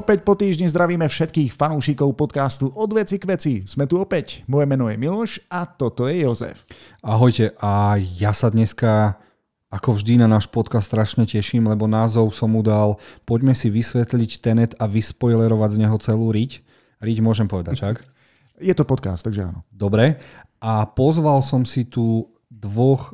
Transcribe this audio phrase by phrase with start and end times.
[0.00, 3.54] Opäť po týždni zdravíme všetkých fanúšikov podcastu Od veci k veci.
[3.68, 4.40] Sme tu opäť.
[4.48, 6.64] Moje meno je Miloš a toto je Jozef.
[7.04, 9.20] Ahojte a ja sa dneska
[9.68, 12.96] ako vždy na náš podcast strašne teším, lebo názov som mu dal
[13.28, 16.64] Poďme si vysvetliť Tenet a vyspoilerovať z neho celú riť.
[17.04, 18.00] Riť môžem povedať, čak?
[18.56, 19.68] Je to podcast, takže áno.
[19.68, 20.16] Dobre.
[20.64, 23.12] A pozval som si tu dvoch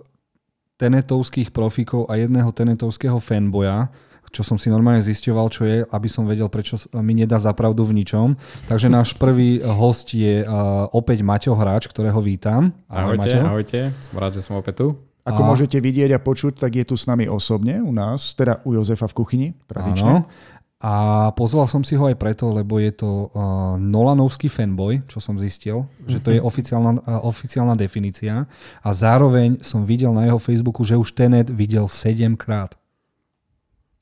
[0.78, 3.90] tenetovských profikov a jedného tenetovského fanboja,
[4.30, 8.02] čo som si normálne zisťoval, čo je, aby som vedel, prečo mi nedá zapravdu v
[8.02, 8.38] ničom.
[8.66, 12.74] Takže náš prvý host je uh, opäť Maťo Hráč, ktorého vítam.
[12.90, 14.88] Ahojte, ahojte, ahojte, som rád, že som opäť tu.
[15.26, 15.46] Ako a...
[15.50, 19.10] môžete vidieť a počuť, tak je tu s nami osobne u nás, teda u Jozefa
[19.10, 20.22] v kuchyni, tradične.
[20.22, 20.30] Áno.
[20.76, 20.94] A
[21.32, 25.82] pozval som si ho aj preto, lebo je to uh, Nolanovský fanboy, čo som zistil,
[25.82, 26.10] mm-hmm.
[26.12, 26.46] že to je mhm.
[26.46, 28.44] oficiálna, uh, oficiálna definícia.
[28.84, 32.78] A zároveň som videl na jeho Facebooku, že už Tenet videl 7 krát.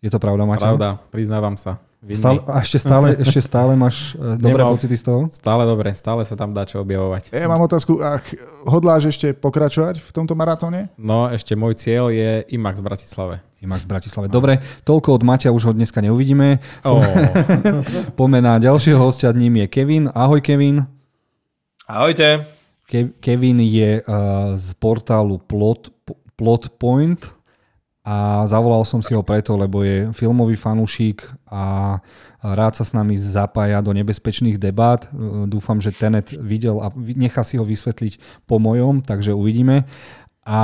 [0.05, 0.77] Je to pravda, Maťo?
[0.77, 1.81] Pravda, priznávam sa.
[2.13, 5.25] Stále, a ešte stále, ešte stále máš uh, dobré Nemal, pocity z toho?
[5.33, 7.33] Stále dobre, stále sa tam dá čo objavovať.
[7.33, 8.21] Ja mám otázku, ach,
[8.69, 10.93] hodláš ešte pokračovať v tomto maratóne?
[11.01, 13.35] No, ešte môj cieľ je IMAX v Bratislave.
[13.65, 14.27] IMAX v Bratislave.
[14.29, 16.61] Dobre, toľko od Maťa, už ho dneska neuvidíme.
[16.85, 17.01] Oh.
[18.21, 20.13] Poďme na ďalšieho hostia, ním je Kevin.
[20.13, 20.85] Ahoj Kevin.
[21.89, 22.45] Ahojte.
[22.85, 25.89] Ke- Kevin je uh, z portálu Plot,
[26.37, 27.33] Plot Point
[28.05, 31.97] a zavolal som si ho preto, lebo je filmový fanúšik a
[32.45, 35.09] rád sa s nami zapája do nebezpečných debát.
[35.49, 39.89] Dúfam, že Tenet videl a nechá si ho vysvetliť po mojom, takže uvidíme.
[40.45, 40.61] A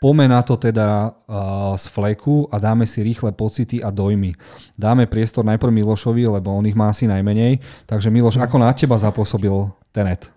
[0.00, 4.32] Poďme na to teda uh, z fleku a dáme si rýchle pocity a dojmy.
[4.72, 7.60] Dáme priestor najprv Milošovi, lebo on ich má asi najmenej.
[7.84, 9.52] Takže Miloš, ako na teba zapôsobil
[9.92, 10.32] Tenet?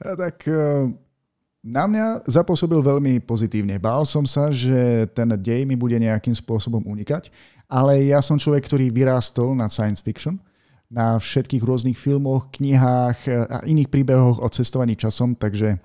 [0.00, 0.88] Tak uh
[1.68, 3.76] na mňa zapôsobil veľmi pozitívne.
[3.76, 7.28] Bál som sa, že ten dej mi bude nejakým spôsobom unikať,
[7.68, 10.40] ale ja som človek, ktorý vyrástol na science fiction,
[10.88, 13.18] na všetkých rôznych filmoch, knihách
[13.52, 15.76] a iných príbehoch o cestovaní časom, takže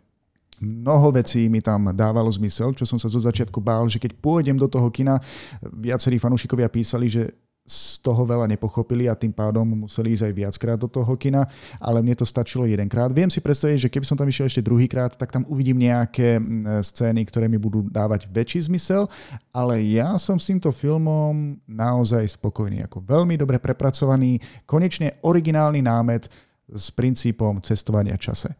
[0.64, 4.56] mnoho vecí mi tam dávalo zmysel, čo som sa zo začiatku bál, že keď pôjdem
[4.56, 5.20] do toho kina,
[5.60, 10.76] viacerí fanúšikovia písali, že z toho veľa nepochopili a tým pádom museli ísť aj viackrát
[10.76, 11.48] do toho kina,
[11.80, 13.08] ale mne to stačilo jedenkrát.
[13.16, 16.44] Viem si predstaviť, že keby som tam išiel ešte druhýkrát, tak tam uvidím nejaké
[16.84, 19.08] scény, ktoré mi budú dávať väčší zmysel,
[19.56, 26.28] ale ja som s týmto filmom naozaj spokojný, ako veľmi dobre prepracovaný, konečne originálny námet
[26.68, 28.52] s princípom cestovania čase.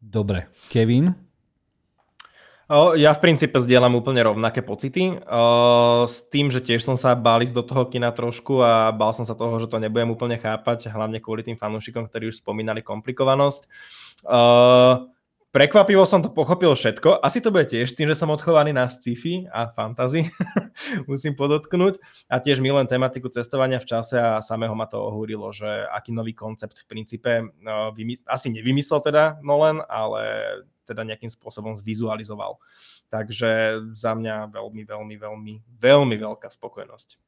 [0.00, 0.48] Dobre.
[0.72, 1.25] Kevin?
[2.68, 5.22] Ja v princípe zdieľam úplne rovnaké pocity.
[6.10, 9.22] S tým, že tiež som sa bál ísť do toho kina trošku a bál som
[9.22, 13.70] sa toho, že to nebudem úplne chápať, hlavne kvôli tým fanúšikom, ktorí už spomínali komplikovanosť.
[15.54, 17.22] Prekvapivo som to pochopil všetko.
[17.22, 20.28] Asi to bude tiež tým, že som odchovaný na sci-fi a fantasy,
[21.08, 21.96] musím podotknúť.
[22.28, 26.36] A tiež milujem tematiku cestovania v čase a samého ma to ohúrilo, že aký nový
[26.36, 27.30] koncept v princípe
[28.28, 30.24] asi nevymyslel teda Nolan, ale
[30.86, 32.62] teda nejakým spôsobom zvizualizoval.
[33.10, 37.18] Takže za mňa veľmi, veľmi, veľmi, veľmi veľká spokojnosť.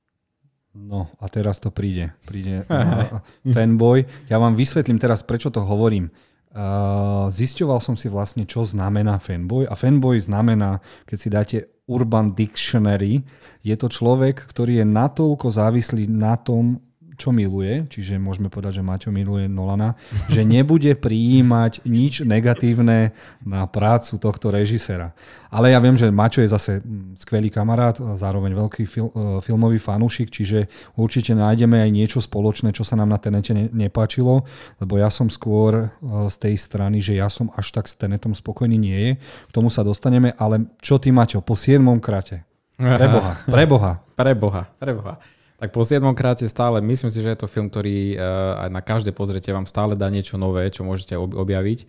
[0.79, 2.15] No a teraz to príde.
[2.23, 2.63] Príde
[3.55, 4.07] fanboy.
[4.31, 6.15] Ja vám vysvetlím teraz, prečo to hovorím.
[6.49, 9.69] Uh, zisťoval som si vlastne, čo znamená fanboy.
[9.69, 11.59] A fanboy znamená, keď si dáte
[11.89, 13.25] Urban Dictionary,
[13.65, 16.81] je to človek, ktorý je natoľko závislý na tom,
[17.19, 19.99] čo miluje, čiže môžeme povedať, že Maťo miluje Nolana,
[20.35, 23.11] že nebude prijímať nič negatívne
[23.43, 25.13] na prácu tohto režisera.
[25.51, 29.83] Ale ja viem, že Maťo je zase mm, skvelý kamarát, zároveň veľký fil, e, filmový
[29.83, 34.47] fanúšik, čiže určite nájdeme aj niečo spoločné, čo sa nám na Tenete ne, nepáčilo,
[34.79, 35.87] lebo ja som skôr e,
[36.31, 39.13] z tej strany, že ja som až tak s Tenetom spokojný nie je.
[39.19, 42.47] K tomu sa dostaneme, ale čo ty Maťo, po 7 krate?
[42.79, 43.93] Preboha, preboha.
[44.15, 45.38] Preboha, preboha.
[45.59, 48.79] Tak po 7 kráte stále, myslím si, že je to film, ktorý uh, aj na
[48.79, 51.83] každé pozretie vám stále dá niečo nové, čo môžete objaviť.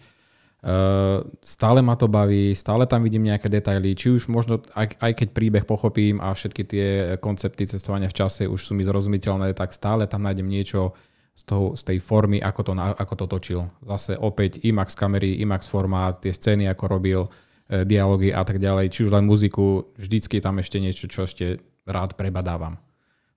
[0.59, 5.11] Uh, stále ma to baví, stále tam vidím nejaké detaily, či už možno, aj, aj
[5.21, 6.87] keď príbeh pochopím a všetky tie
[7.21, 10.97] koncepty cestovania v čase už sú mi zrozumiteľné, tak stále tam nájdem niečo
[11.37, 13.61] z, toho, z tej formy, ako to, ako to točil.
[13.85, 18.89] Zase opäť IMAX kamery, IMAX formát, tie scény, ako robil, uh, dialógy a tak ďalej,
[18.89, 22.88] či už len muziku, vždycky tam ešte niečo, čo ešte rád prebadávam.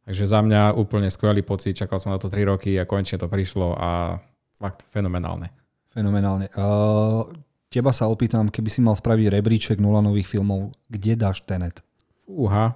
[0.02, 3.30] Takže za mňa úplne skvelý pocit, čakal som na to 3 roky a konečne to
[3.30, 4.18] prišlo a
[4.58, 5.54] fakt fenomenálne.
[5.94, 6.50] Fenomenálne.
[6.58, 7.30] Uh,
[7.70, 11.86] teba sa opýtam, keby si mal spraviť rebríček nula nových filmov, kde dáš Tenet?
[12.26, 12.74] Fúha.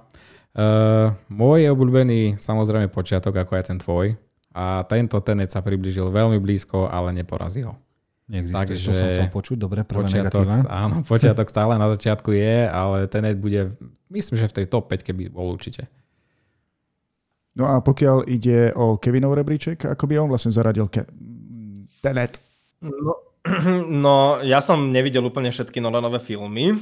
[0.57, 4.07] Uh, môj je obľúbený samozrejme počiatok, ako je ten tvoj.
[4.57, 7.75] A tento Tenet sa približil veľmi blízko, ale neporazil.
[8.27, 10.67] Neexistuje, Takže, to som chcel počuť, dobre, prvé počiatok, negatíva.
[10.67, 13.71] Áno, počiatok stále na začiatku je, ale Tenet bude,
[14.11, 15.87] myslím, že v tej top 5 keby bol určite.
[17.57, 21.09] No a pokiaľ ide o Kevinov rebríček, ako by on vlastne zaradil Ke-
[22.05, 22.37] Tenet?
[22.85, 23.41] No,
[24.05, 26.77] no, ja som nevidel úplne všetky Nolanové filmy,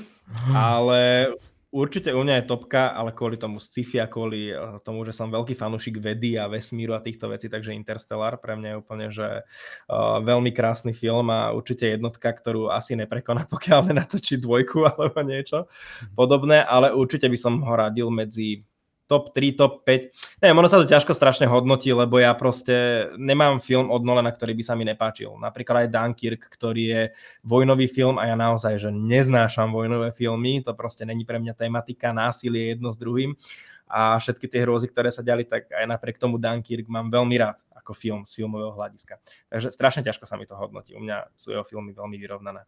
[0.52, 1.32] ale
[1.76, 5.28] Určite u mňa je topka, ale kvôli tomu sci-fi a kvôli eh, tomu, že som
[5.28, 9.44] veľký fanúšik vedy a vesmíru a týchto vecí, takže Interstellar pre mňa je úplne, že
[9.44, 15.68] uh, veľmi krásny film a určite jednotka, ktorú asi neprekoná, pokiaľ nenatočí dvojku alebo niečo
[16.16, 18.64] podobné, ale určite by som ho radil medzi
[19.06, 20.42] top 3, top 5.
[20.42, 24.58] Neviem, ono sa to ťažko strašne hodnotí, lebo ja proste nemám film od Nolana, ktorý
[24.58, 25.38] by sa mi nepáčil.
[25.38, 27.02] Napríklad aj Dunkirk, ktorý je
[27.46, 32.10] vojnový film a ja naozaj, že neznášam vojnové filmy, to proste není pre mňa tematika,
[32.10, 33.38] násilie jedno s druhým
[33.86, 37.62] a všetky tie hrôzy, ktoré sa diali, tak aj napriek tomu Dunkirk mám veľmi rád
[37.78, 39.22] ako film z filmového hľadiska.
[39.54, 40.98] Takže strašne ťažko sa mi to hodnotí.
[40.98, 42.66] U mňa sú jeho filmy veľmi vyrovnané.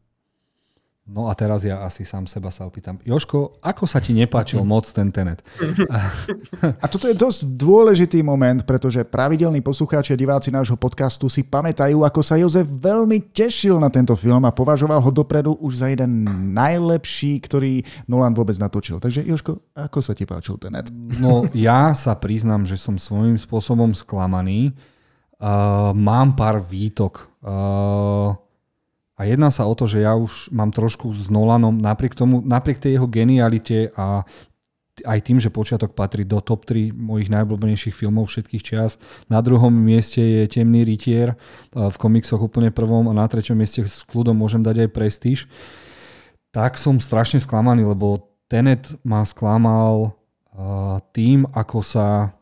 [1.07, 2.99] No a teraz ja asi sám seba sa opýtam.
[2.99, 5.39] Joško, ako sa ti nepáčil moc ten Tenet?
[6.83, 12.03] A toto je dosť dôležitý moment, pretože pravidelní poslucháči a diváci nášho podcastu si pamätajú,
[12.03, 16.27] ako sa Jozef veľmi tešil na tento film a považoval ho dopredu už za jeden
[16.51, 18.99] najlepší, ktorý Nolan vôbec natočil.
[18.99, 20.91] Takže Joško, ako sa ti páčil Tenet?
[21.23, 24.75] No ja sa priznám, že som svojím spôsobom sklamaný.
[25.39, 27.31] Uh, mám pár výtok.
[27.39, 28.35] Uh,
[29.17, 32.77] a jedná sa o to, že ja už mám trošku s Nolanom, napriek tomu, napriek
[32.77, 34.21] tej jeho genialite a
[35.05, 38.97] aj tým, že počiatok patrí do top 3 mojich najobľúbenejších filmov všetkých čias.
[39.29, 41.37] Na druhom mieste je Temný rytier,
[41.73, 45.39] v komiksoch úplne prvom a na treťom mieste s kľudom môžem dať aj Prestíž.
[46.49, 50.17] Tak som strašne sklamaný, lebo Tenet ma sklamal
[51.13, 52.36] tým, ako sa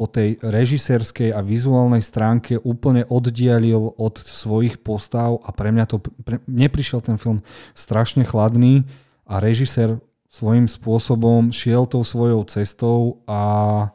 [0.00, 6.00] po tej režisérskej a vizuálnej stránke úplne oddialil od svojich postav a pre mňa to,
[6.00, 7.44] pre, neprišiel ten film
[7.76, 8.88] strašne chladný
[9.28, 10.00] a režisér
[10.32, 13.92] svojím spôsobom šiel tou svojou cestou a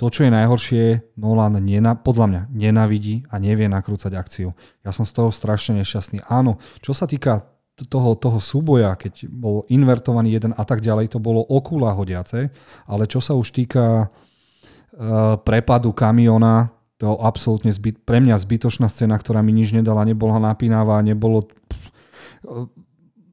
[0.00, 0.84] to, čo je najhoršie,
[1.20, 4.56] Nolan nena, podľa mňa nenavidí a nevie nakrúcať akciu.
[4.88, 6.24] Ja som z toho strašne nešťastný.
[6.32, 11.22] Áno, čo sa týka toho, toho súboja, keď bol invertovaný jeden a tak ďalej, to
[11.22, 12.50] bolo okula hodiace,
[12.90, 19.14] ale čo sa už týka uh, prepadu kamiona, to absolútne zbyt, pre mňa zbytočná scéna,
[19.14, 21.46] ktorá mi nič nedala, nebola napínavá, nebolo...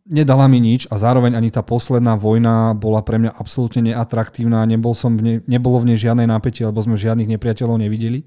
[0.05, 4.93] Nedala mi nič a zároveň ani tá posledná vojna bola pre mňa absolútne neatraktívna, nebol
[4.93, 8.21] som v ne, nebolo v nej žiadne napätie, lebo sme žiadnych nepriateľov nevideli.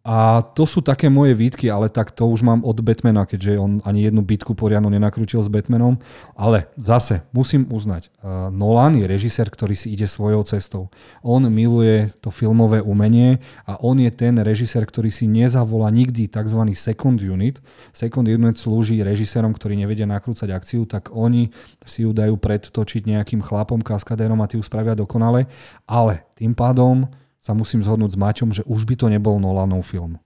[0.00, 3.84] A to sú také moje výtky, ale tak to už mám od Batmana, keďže on
[3.84, 6.00] ani jednu bitku poriadnu nenakrútil s Batmanom.
[6.32, 10.88] Ale zase musím uznať, uh, Nolan je režisér, ktorý si ide svojou cestou.
[11.20, 16.72] On miluje to filmové umenie a on je ten režisér, ktorý si nezavolá nikdy tzv.
[16.72, 17.60] second unit.
[17.92, 21.52] Second unit slúži režisérom, ktorí nevedia nakrúcať akciu, tak oni
[21.84, 25.44] si ju dajú predtočiť nejakým chlapom, kaskadérom a tí ju spravia dokonale.
[25.84, 27.04] Ale tým pádom
[27.40, 30.20] sa musím zhodnúť s Maťom, že už by to nebol Nolanov film.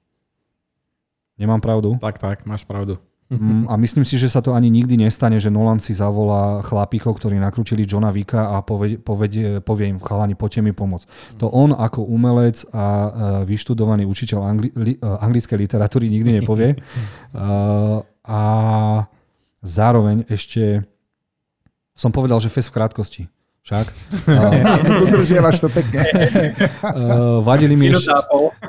[1.39, 1.95] Nemám pravdu?
[1.99, 2.99] Tak, tak, máš pravdu.
[3.33, 7.17] Mm, a myslím si, že sa to ani nikdy nestane, že Nolan si zavolá chlapíkov,
[7.17, 11.39] ktorí nakrútili Johna Vika a povie, povie, povie im, chalani, poďte mi pomôcť.
[11.41, 12.85] To on ako umelec a
[13.49, 16.77] vyštudovaný učiteľ angli, li, anglickej literatúry nikdy nepovie.
[18.29, 18.43] a
[19.65, 20.85] zároveň ešte
[21.97, 23.23] som povedal, že fest v krátkosti.
[23.65, 23.87] Však.
[25.09, 26.05] Dodržiavaš to pekne.
[26.85, 28.13] Uh, vadili mi ešte,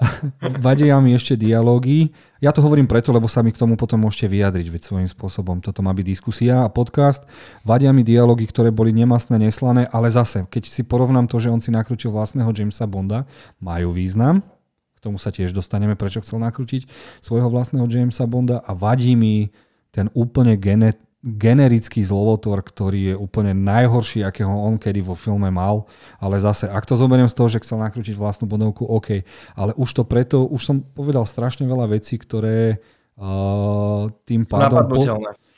[0.66, 2.16] vadia mi ešte dialógy.
[2.40, 5.60] Ja to hovorím preto, lebo sa mi k tomu potom môžete vyjadriť veď svojím spôsobom.
[5.60, 7.28] Toto má byť diskusia a podcast.
[7.68, 11.60] Vadia mi dialógy, ktoré boli nemastné, neslané, ale zase, keď si porovnám to, že on
[11.60, 13.28] si nakrútil vlastného Jamesa Bonda,
[13.60, 14.48] majú význam.
[14.96, 16.88] K tomu sa tiež dostaneme, prečo chcel nakrútiť
[17.20, 19.52] svojho vlastného Jamesa Bonda a vadí mi
[19.92, 25.90] ten úplne genet, generický zlolotor, ktorý je úplne najhorší, akého on kedy vo filme mal.
[26.22, 29.26] Ale zase, ak to zoberiem z toho, že chcel nakrútiť vlastnú bodovku, OK.
[29.58, 32.78] Ale už to preto, už som povedal strašne veľa vecí, ktoré
[33.18, 34.86] uh, tým pádom...
[34.86, 35.02] Po,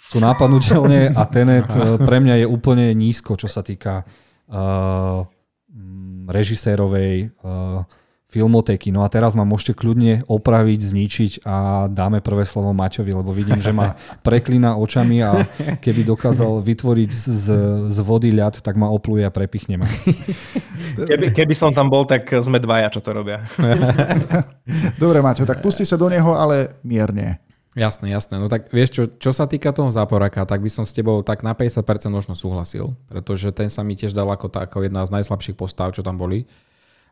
[0.07, 5.27] sú nápadnutelné a Tenet uh, pre mňa je úplne nízko, čo sa týka uh,
[6.31, 7.83] režisérovej uh,
[8.37, 8.93] filmoteky.
[8.93, 13.57] No a teraz ma môžete kľudne opraviť, zničiť a dáme prvé slovo Maťovi, lebo vidím,
[13.57, 15.41] že ma preklína očami a
[15.81, 17.45] keby dokázal vytvoriť z,
[17.89, 19.89] z vody ľad, tak ma opluje a prepichne ma.
[20.97, 23.45] Keby, keby som tam bol, tak sme dvaja, čo to robia.
[25.01, 27.41] Dobre, Maťo, tak pusti sa do neho, ale mierne.
[27.77, 28.41] Jasné, jasné.
[28.41, 31.45] No tak vieš čo, čo sa týka toho záporaka, tak by som s tebou tak
[31.45, 35.13] na 50% možno súhlasil, pretože ten sa mi tiež dal ako, tá, ako jedna z
[35.13, 36.49] najslabších postav, čo tam boli.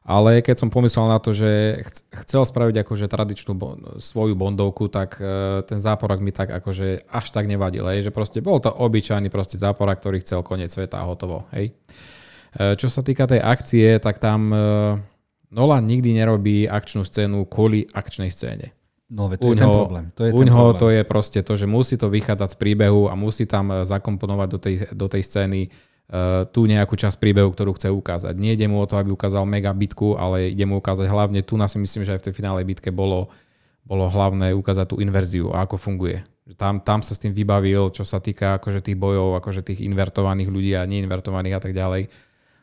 [0.06, 1.82] Ale keď som pomyslel na to, že
[2.14, 3.58] chcel spraviť akože tradičnú
[3.98, 8.06] svoju bondovku, tak e, ten záporak mi tak akože až tak nevadil, hej?
[8.06, 11.50] že proste bol to obyčajný proste záporak, ktorý chcel koniec sveta a hotovo.
[11.58, 11.74] Hej?
[12.54, 14.58] E, čo sa týka tej akcie, tak tam e,
[15.50, 18.78] Nolan nikdy nerobí akčnú scénu kvôli akčnej scéne.
[19.10, 20.06] No, to je ten problém.
[20.18, 20.82] To je ten problém.
[20.82, 24.48] to je proste to, že musí to vychádzať z príbehu a musí tam e, zakomponovať
[24.54, 25.74] do tej, do tej scény
[26.54, 28.38] tú nejakú časť príbehu, ktorú chce ukázať.
[28.38, 31.58] Nie ide mu o to, aby ukázal mega bitku, ale ide mu ukázať hlavne, tu
[31.58, 33.34] na si myslím, že aj v tej finálnej bitke bolo,
[33.82, 36.22] bolo hlavné ukázať tú inverziu a ako funguje.
[36.62, 40.50] Tam, tam sa s tým vybavil, čo sa týka akože tých bojov, akože tých invertovaných
[40.54, 42.06] ľudí a neinvertovaných a tak ďalej.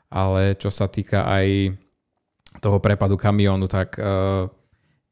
[0.07, 1.75] Ale čo sa týka aj
[2.63, 4.47] toho prepadu kamiónu, tak uh,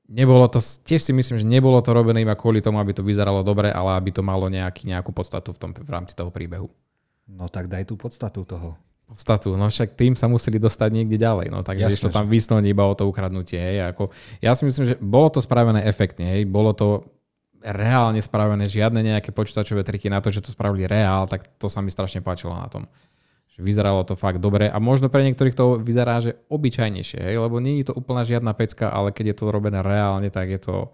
[0.07, 3.43] nebolo to, tiež si myslím, že nebolo to robené iba kvôli tomu, aby to vyzeralo
[3.43, 6.71] dobre, ale aby to malo nejaký, nejakú podstatu v, tom, v rámci toho príbehu.
[7.31, 8.75] No tak daj tú podstatu toho.
[9.11, 12.87] Podstatu, no však tým sa museli dostať niekde ďalej, no takže to tam vysnúť iba
[12.87, 16.71] o to ukradnutie, hej, ako, ja si myslím, že bolo to spravené efektne, hej, bolo
[16.71, 17.03] to
[17.59, 21.83] reálne spravené, žiadne nejaké počítačové triky na to, že to spravili reál, tak to sa
[21.83, 22.87] mi strašne páčilo na tom.
[23.61, 27.37] Vyzeralo to fakt dobre a možno pre niektorých to vyzerá, že obyčajnejšie, hej?
[27.37, 30.61] lebo nie je to úplná žiadna pecka, ale keď je to robené reálne, tak je
[30.63, 30.89] to,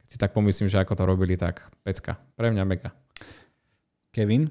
[0.00, 2.18] keď si tak pomyslím, že ako to robili, tak pecka.
[2.34, 2.90] Pre mňa mega.
[4.10, 4.50] Kevin?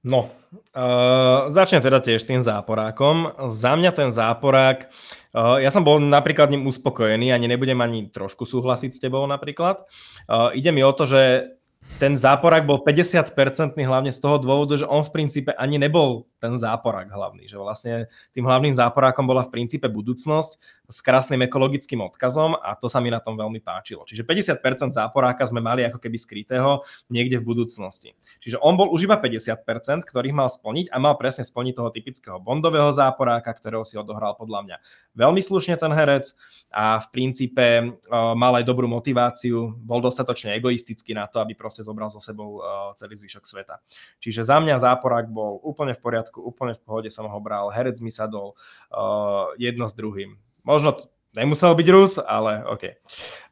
[0.00, 0.32] No,
[0.72, 3.36] uh, začnem teda tiež tým záporákom.
[3.52, 4.88] Za mňa ten záporák,
[5.36, 9.84] uh, ja som bol napríklad ním uspokojený, ani nebudem ani trošku súhlasiť s tebou napríklad.
[10.24, 11.52] Uh, ide mi o to, že
[11.98, 16.56] ten záporák bol 50-percentný hlavne z toho dôvodu, že on v princípe ani nebol ten
[16.56, 17.44] záporák hlavný.
[17.50, 17.94] Že vlastne
[18.32, 23.08] tým hlavným záporákom bola v princípe budúcnosť s krásnym ekologickým odkazom a to sa mi
[23.08, 24.02] na tom veľmi páčilo.
[24.02, 28.18] Čiže 50% záporáka sme mali ako keby skrytého niekde v budúcnosti.
[28.42, 32.36] Čiže on bol už iba 50%, ktorých mal splniť a mal presne splniť toho typického
[32.42, 34.76] bondového záporáka, ktorého si odohral podľa mňa
[35.14, 36.34] veľmi slušne ten herec
[36.74, 41.86] a v princípe uh, mal aj dobrú motiváciu, bol dostatočne egoistický na to, aby proste
[41.86, 43.78] zobral so sebou uh, celý zvyšok sveta.
[44.18, 47.98] Čiže za mňa záporák bol úplne v poriadku úplne v pohode som ho bral, herec
[48.02, 48.54] mi sadol
[48.90, 50.49] uh, jedno s druhým.
[50.62, 52.84] Možno t- nemusel byť Rus, ale OK.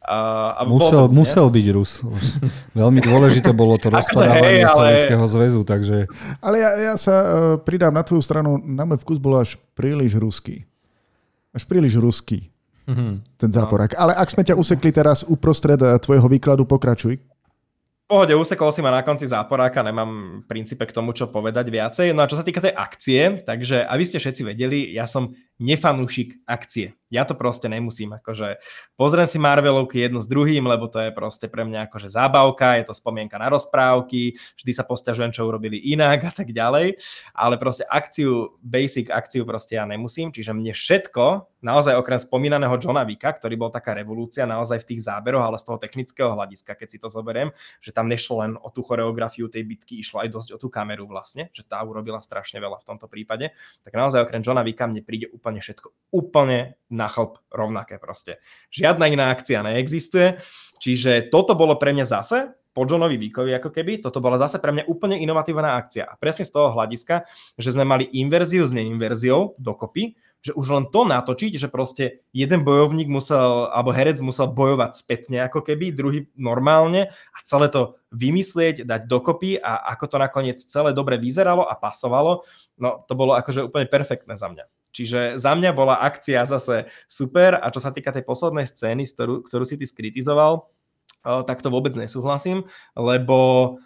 [0.08, 2.02] Uh, musel, to, musel byť Rus.
[2.78, 4.74] Veľmi dôležité bolo to rozpadávanie ale...
[4.74, 6.08] Sovjetského zväzu, takže...
[6.42, 7.28] Ale ja, ja sa uh,
[7.60, 10.66] pridám na tvoju stranu, na môj vkus bol až príliš ruský.
[11.54, 12.50] Až príliš ruský.
[12.88, 13.12] Mm-hmm.
[13.36, 13.92] Ten záporák.
[13.94, 14.08] No.
[14.08, 17.20] Ale ak sme ťa usekli teraz uprostred uh, tvojho výkladu, pokračuj
[18.08, 22.16] pohode, usekol si ma na konci záporáka, nemám v princípe k tomu, čo povedať viacej.
[22.16, 26.42] No a čo sa týka tej akcie, takže aby ste všetci vedeli, ja som nefanúšik
[26.46, 26.94] akcie.
[27.08, 28.60] Ja to proste nemusím, akože
[29.00, 32.84] pozriem si Marvelovky jedno s druhým, lebo to je proste pre mňa akože zábavka, je
[32.84, 37.00] to spomienka na rozprávky, vždy sa postiažujem, čo urobili inak a tak ďalej,
[37.32, 43.08] ale proste akciu, basic akciu proste ja nemusím, čiže mne všetko, naozaj okrem spomínaného Johna
[43.08, 46.88] Vika, ktorý bol taká revolúcia naozaj v tých záberoch, ale z toho technického hľadiska, keď
[46.92, 50.50] si to zoberiem, že tam nešlo len o tú choreografiu tej bitky, išlo aj dosť
[50.54, 54.44] o tú kameru vlastne, že tá urobila strašne veľa v tomto prípade, tak naozaj okrem
[54.44, 58.40] Johna Vika mne príde úplne úplne všetko úplne na chlp rovnaké proste.
[58.72, 60.40] Žiadna iná akcia neexistuje,
[60.80, 64.70] čiže toto bolo pre mňa zase po Johnovi Víkovi ako keby, toto bola zase pre
[64.70, 66.06] mňa úplne inovatívna akcia.
[66.06, 67.26] A presne z toho hľadiska,
[67.58, 72.62] že sme mali inverziu s neinverziou dokopy, že už len to natočiť, že proste jeden
[72.62, 78.86] bojovník musel, alebo herec musel bojovať spätne ako keby, druhý normálne a celé to vymyslieť,
[78.86, 82.46] dať dokopy a ako to nakoniec celé dobre vyzeralo a pasovalo,
[82.78, 84.64] no to bolo akože úplne perfektné za mňa.
[84.88, 89.44] Čiže za mňa bola akcia zase super a čo sa týka tej poslednej scény, ktorú,
[89.44, 90.70] ktorú si ty skritizoval,
[91.22, 92.64] tak to vôbec nesúhlasím,
[92.96, 93.76] lebo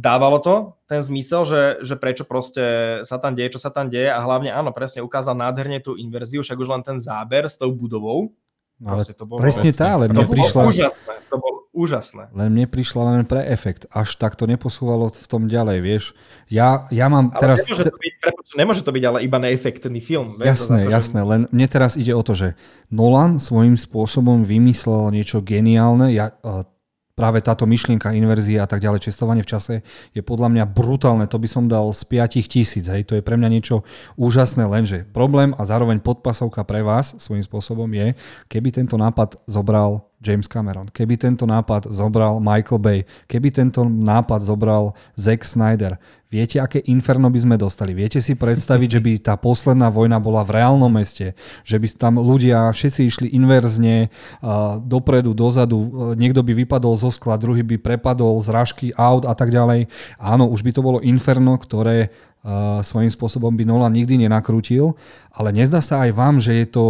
[0.00, 0.54] dávalo to
[0.88, 4.48] ten zmysel, že, že prečo proste sa tam deje, čo sa tam deje a hlavne
[4.48, 8.32] áno, presne ukázal nádherne tú inverziu, však už len ten záber s tou budovou,
[8.74, 10.60] No, ale to bolo presne tá, ale mne to prišla...
[10.66, 12.24] Bolo úžasné, to bolo úžasné.
[12.34, 13.86] Len mne prišla len pre efekt.
[13.94, 16.04] Až tak to neposúvalo v tom ďalej, vieš.
[16.50, 17.62] Ja, ja mám ale teraz...
[17.70, 18.14] Nemôže to, byť,
[18.58, 20.42] nemôže to byť ale iba neefektný film.
[20.42, 21.20] Vieš, jasné, to jasné.
[21.22, 22.58] Len mne teraz ide o to, že
[22.90, 26.10] Nolan svojím spôsobom vymyslel niečo geniálne.
[26.10, 26.66] Ja, uh,
[27.14, 29.74] práve táto myšlienka, inverzia a tak ďalej, čestovanie v čase
[30.10, 31.30] je podľa mňa brutálne.
[31.30, 32.84] To by som dal z 5 tisíc.
[32.90, 33.06] Hej.
[33.06, 33.86] To je pre mňa niečo
[34.18, 38.18] úžasné, lenže problém a zároveň podpasovka pre vás svojím spôsobom je,
[38.50, 42.98] keby tento nápad zobral James Cameron, keby tento nápad zobral Michael Bay,
[43.30, 46.00] keby tento nápad zobral Zack Snyder,
[46.34, 47.94] viete, aké inferno by sme dostali?
[47.94, 52.18] Viete si predstaviť, že by tá posledná vojna bola v reálnom meste, že by tam
[52.18, 54.10] ľudia všetci išli inverzne,
[54.82, 59.54] dopredu, dozadu, niekto by vypadol zo skla, druhý by prepadol z ražky aut a tak
[59.54, 59.86] ďalej.
[60.18, 62.10] Áno, už by to bolo inferno, ktoré
[62.82, 64.98] svojím spôsobom by Nolan nikdy nenakrútil,
[65.32, 66.84] ale nezdá sa aj vám, že je to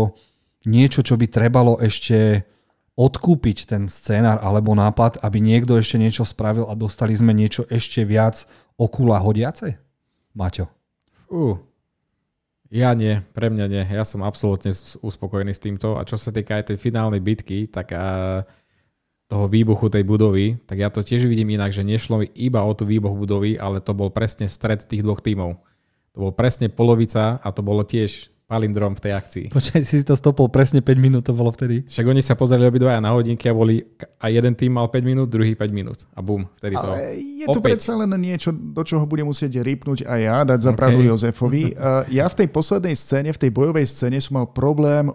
[0.65, 2.49] niečo, čo by trebalo ešte
[2.95, 8.07] odkúpiť ten scénar alebo nápad, aby niekto ešte niečo spravil a dostali sme niečo ešte
[8.07, 8.47] viac
[8.79, 9.79] okula hodiace?
[10.35, 10.67] Maťo.
[11.27, 11.63] Fú.
[12.75, 13.83] Ja nie, pre mňa nie.
[13.87, 15.95] Ja som absolútne uspokojený s týmto.
[15.95, 18.43] A čo sa týka aj tej finálnej bitky, tak a
[19.31, 22.85] toho výbuchu tej budovy, tak ja to tiež vidím inak, že nešlo iba o tú
[22.85, 25.57] výbuch budovy, ale to bol presne stred tých dvoch tímov.
[26.15, 29.47] To bol presne polovica a to bolo tiež palindrom v tej akcii.
[29.51, 31.83] Počkaj, si to stopol presne 5 minút, to bolo vtedy.
[31.91, 33.83] Však oni sa pozreli obidvaja na hodinky a boli,
[34.23, 36.07] a jeden tým mal 5 minút, druhý 5 minút.
[36.15, 36.87] A bum, vtedy to.
[36.87, 40.73] Ale je tu predsa len niečo, do čoho budem musieť rýpnuť aj ja, dať za
[40.79, 41.11] pravdu okay.
[41.11, 41.63] Jozefovi.
[42.23, 45.11] ja v tej poslednej scéne, v tej bojovej scéne som mal problém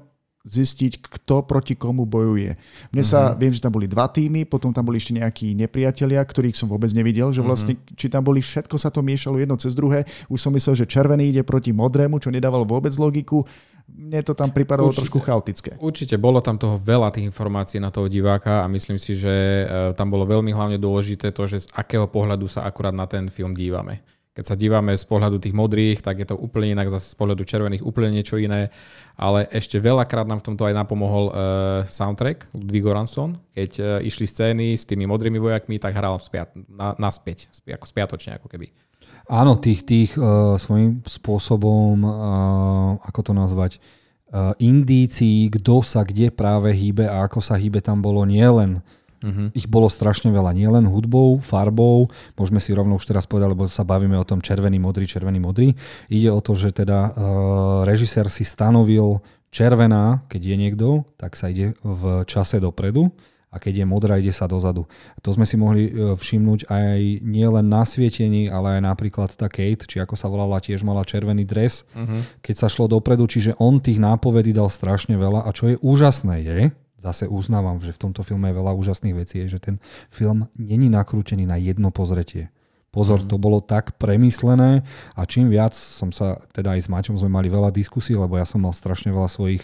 [0.48, 2.56] zistiť, kto proti komu bojuje.
[2.96, 3.40] Mne sa, uh-huh.
[3.40, 6.88] viem, že tam boli dva týmy, potom tam boli ešte nejakí nepriatelia, ktorých som vôbec
[6.96, 7.96] nevidel, že vlastne, uh-huh.
[8.00, 10.08] či tam boli, všetko sa to miešalo jedno cez druhé.
[10.32, 13.44] Už som myslel, že červený ide proti modrému, čo nedávalo vôbec logiku.
[13.90, 15.72] Mne to tam pripadalo určite, trošku chaotické.
[15.82, 19.34] Určite, bolo tam toho veľa tých informácií na toho diváka a myslím si, že
[19.66, 19.66] e,
[19.98, 23.58] tam bolo veľmi hlavne dôležité to, že z akého pohľadu sa akurát na ten film
[23.58, 24.06] dívame.
[24.38, 27.44] Keď sa dívame z pohľadu tých modrých, tak je to úplne inak, zase z pohľadu
[27.44, 28.70] červených úplne niečo iné.
[29.20, 31.34] Ale ešte veľakrát nám v tomto aj napomohol uh,
[31.84, 33.42] soundtrack Ludwig Goranson.
[33.58, 38.38] Keď uh, išli scény s tými modrými vojakmi, tak hral spiat, na, naspäť, ako spiatočne
[38.38, 38.70] ako keby.
[39.28, 43.82] Áno, tých, tých uh, svojím spôsobom, uh, ako to nazvať,
[44.62, 48.86] indícií, kto sa kde práve hýbe a ako sa hýbe tam bolo nielen
[49.20, 49.52] Uh-huh.
[49.52, 52.08] Ich bolo strašne veľa, nielen hudbou, farbou,
[52.40, 55.76] môžeme si rovno už teraz povedať, lebo sa bavíme o tom červený, modrý, červený, modrý.
[56.08, 57.12] Ide o to, že teda uh,
[57.84, 63.12] režisér si stanovil červená, keď je niekto, tak sa ide v čase dopredu
[63.50, 64.86] a keď je modrá, ide sa dozadu.
[65.26, 69.90] To sme si mohli e, všimnúť aj nielen na svietení, ale aj napríklad tá Kate,
[69.90, 72.22] či ako sa volala, tiež mala červený dres, uh-huh.
[72.46, 76.36] keď sa šlo dopredu, čiže on tých nápovedí dal strašne veľa a čo je úžasné
[76.46, 76.60] je,
[77.00, 79.76] zase uznávam, že v tomto filme je veľa úžasných vecí, je, že ten
[80.12, 82.52] film není nakrútený na jedno pozretie.
[82.90, 83.30] Pozor, mm.
[83.30, 84.82] to bolo tak premyslené
[85.14, 88.50] a čím viac som sa, teda aj s Maťom sme mali veľa diskusí, lebo ja
[88.50, 89.64] som mal strašne veľa svojich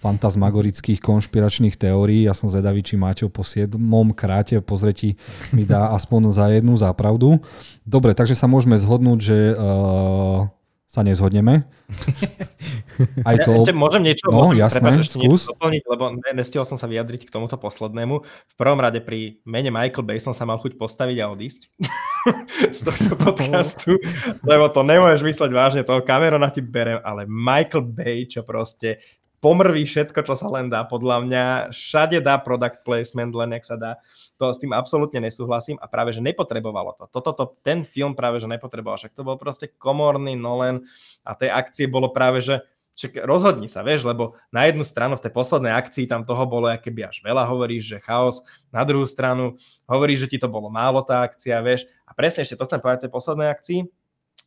[0.00, 2.24] fantasmagorických konšpiračných teórií.
[2.24, 5.20] Ja som zvedavý, či Maťo po siedmom kráte pozretí
[5.52, 7.44] mi dá aspoň za jednu zápravdu.
[7.84, 10.48] Dobre, takže sa môžeme zhodnúť, že uh,
[10.90, 11.70] sa nezhodneme.
[13.28, 13.50] Aj to...
[13.54, 15.22] Ja ešte môžem niečo, no, môžem, jasné, prepáč, ešte skús.
[15.22, 18.26] niečo doplniť, lebo ne, nestihol som sa vyjadriť k tomuto poslednému.
[18.26, 21.70] V prvom rade pri mene Michael Bay som sa mal chuť postaviť a odísť
[22.76, 24.02] z tohto podcastu,
[24.42, 28.98] lebo to nemôžeš mysleť vážne, toho Camerona ti berem, ale Michael Bay, čo proste
[29.40, 31.44] pomrví všetko, čo sa len dá, podľa mňa.
[31.72, 33.92] Všade dá product placement, len jak sa dá.
[34.36, 37.04] To s tým absolútne nesúhlasím a práve, že nepotrebovalo to.
[37.08, 39.00] Toto, to, ten film práve, že nepotreboval.
[39.00, 40.84] Však to bol proste komorný Nolan
[41.24, 42.60] a tej akcie bolo práve, že
[43.00, 46.68] Čak rozhodni sa, vieš, lebo na jednu stranu v tej poslednej akcii tam toho bolo
[46.68, 49.56] keby až veľa, hovoríš, že chaos, na druhú stranu
[49.88, 53.08] hovoríš, že ti to bolo málo tá akcia, vieš, a presne ešte to chcem povedať
[53.08, 53.80] tej poslednej akcii,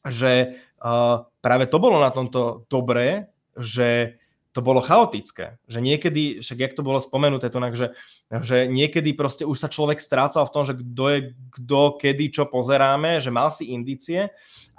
[0.05, 0.31] že
[0.83, 4.21] uh, práve to bolo na tomto dobré, že
[4.53, 5.57] to bolo chaotické.
[5.65, 7.87] Že niekedy, však jak to bolo spomenuté, to, že,
[8.29, 11.19] že niekedy proste už sa človek strácal v tom, že kto je
[11.57, 14.29] kto, kedy, čo pozeráme, že mal si indície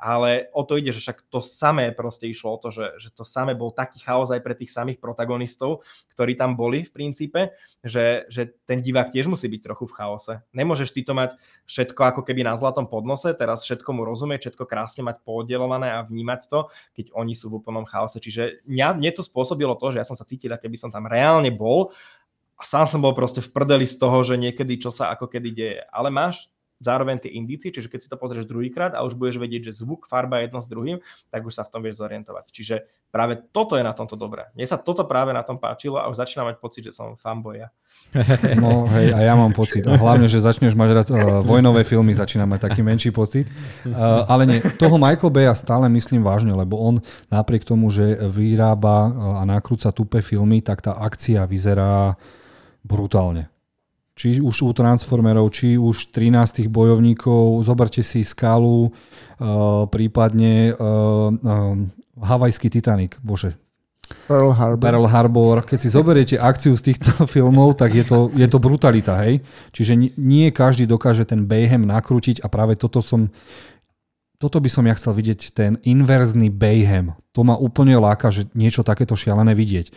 [0.04, 3.24] ale o to ide, že však to samé proste išlo o to, že, že to
[3.24, 5.80] samé bol taký chaos aj pre tých samých protagonistov,
[6.12, 10.34] ktorí tam boli v princípe, že, že ten divák tiež musí byť trochu v chaose.
[10.52, 14.68] Nemôžeš ty to mať všetko ako keby na zlatom podnose, teraz všetko mu rozumieť, všetko
[14.68, 18.20] krásne mať pooddelované a vnímať to, keď oni sú v úplnom chaose.
[18.20, 21.48] Čiže mňa, mne to spôsobilo to, že ja som sa cítil, keby som tam reálne
[21.48, 21.96] bol
[22.60, 25.50] a sám som bol proste v prdeli z toho, že niekedy čo sa ako kedy
[25.50, 25.80] deje.
[25.88, 26.52] Ale máš
[26.84, 30.04] zároveň tie indície, čiže keď si to pozrieš druhýkrát a už budeš vedieť, že zvuk,
[30.04, 31.00] farba je jedno s druhým,
[31.32, 32.52] tak už sa v tom vieš zorientovať.
[32.52, 34.52] Čiže práve toto je na tomto dobré.
[34.52, 37.64] Mne sa toto práve na tom páčilo a už začínam mať pocit, že som fanboy.
[38.60, 39.86] No hej, a ja mám pocit.
[39.86, 43.46] A hlavne, že začneš mať rád uh, vojnové filmy, začínam mať taký menší pocit.
[43.86, 46.98] Uh, ale nie, toho Michael Baya stále myslím vážne, lebo on
[47.30, 52.18] napriek tomu, že vyrába uh, a nakrúca tupé filmy, tak tá akcia vyzerá
[52.82, 53.53] brutálne
[54.14, 61.74] či už u Transformerov, či už 13 bojovníkov, zoberte si skalu, uh, prípadne uh, uh,
[62.22, 63.58] havajský Titanic, bože.
[64.28, 64.80] Pearl Harbor.
[64.80, 65.56] Pearl Harbor.
[65.64, 69.42] Keď si zoberiete akciu z týchto filmov, tak je to, je to brutalita, hej?
[69.72, 73.32] Čiže nie každý dokáže ten Bayhem nakrútiť a práve toto som
[74.34, 77.16] toto by som ja chcel vidieť, ten inverzný Bayhem.
[77.32, 79.88] To ma úplne láka, že niečo takéto šialené vidieť.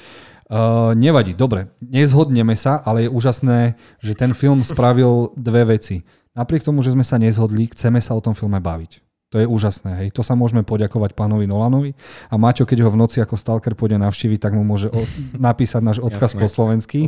[0.48, 6.08] Uh, nevadí, dobre, nezhodneme sa, ale je úžasné, že ten film spravil dve veci.
[6.40, 9.04] Napriek tomu, že sme sa nezhodli, chceme sa o tom filme baviť.
[9.36, 10.10] To je úžasné, hej.
[10.16, 11.92] To sa môžeme poďakovať pánovi Nolanovi.
[12.32, 15.04] A Maťo, keď ho v noci ako stalker pôjde navštíviť, tak mu môže o,
[15.52, 16.40] napísať náš odkaz Jasné.
[16.40, 17.00] po slovensky.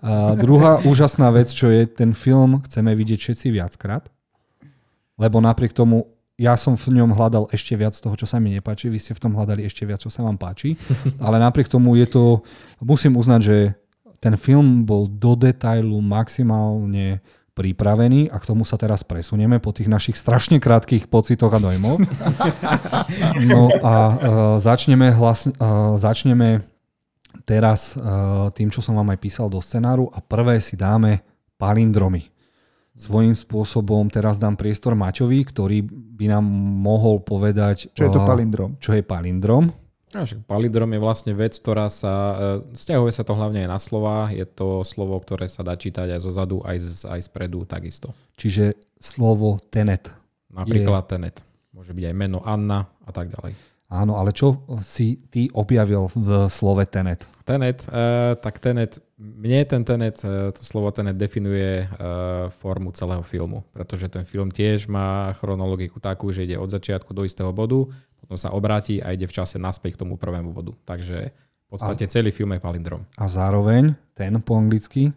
[0.00, 4.08] A druhá úžasná vec, čo je, ten film chceme vidieť všetci viackrát,
[5.20, 8.86] lebo napriek tomu ja som v ňom hľadal ešte viac toho, čo sa mi nepáči,
[8.86, 10.78] vy ste v tom hľadali ešte viac, čo sa vám páči,
[11.24, 12.46] ale napriek tomu je to,
[12.78, 13.56] musím uznať, že
[14.22, 17.18] ten film bol do detailu maximálne
[17.58, 21.98] pripravený a k tomu sa teraz presunieme po tých našich strašne krátkých pocitoch a dojmoch.
[23.50, 24.14] No a uh,
[24.60, 26.60] začneme, hlas, uh, začneme
[27.48, 31.24] teraz uh, tým, čo som vám aj písal do scenáru a prvé si dáme
[31.56, 32.28] palindromy
[32.98, 35.86] svojím spôsobom teraz dám priestor Maťovi, ktorý
[36.18, 36.44] by nám
[36.82, 37.94] mohol povedať...
[37.94, 38.74] Čo je to palindrom?
[38.82, 39.70] Čo je palindrom?
[40.08, 42.12] No, palindrom je vlastne vec, ktorá sa...
[42.64, 44.34] E, vzťahuje sa to hlavne aj na slova.
[44.34, 48.16] Je to slovo, ktoré sa dá čítať aj zo zadu, aj, z, aj spredu takisto.
[48.34, 50.10] Čiže slovo tenet.
[50.50, 51.10] Napríklad je...
[51.14, 51.36] tenet.
[51.70, 53.54] Môže byť aj meno Anna a tak ďalej.
[53.88, 57.24] Áno, ale čo si ty objavil v slove tenet?
[57.48, 63.24] Tenet, uh, tak tenet, mne ten tenet, uh, to slovo tenet definuje uh, formu celého
[63.24, 67.88] filmu, pretože ten film tiež má chronologiku takú, že ide od začiatku do istého bodu,
[68.20, 70.76] potom sa obráti a ide v čase naspäť k tomu prvému bodu.
[70.84, 73.08] Takže v podstate a, celý film je palindrom.
[73.16, 75.16] A zároveň ten po anglicky?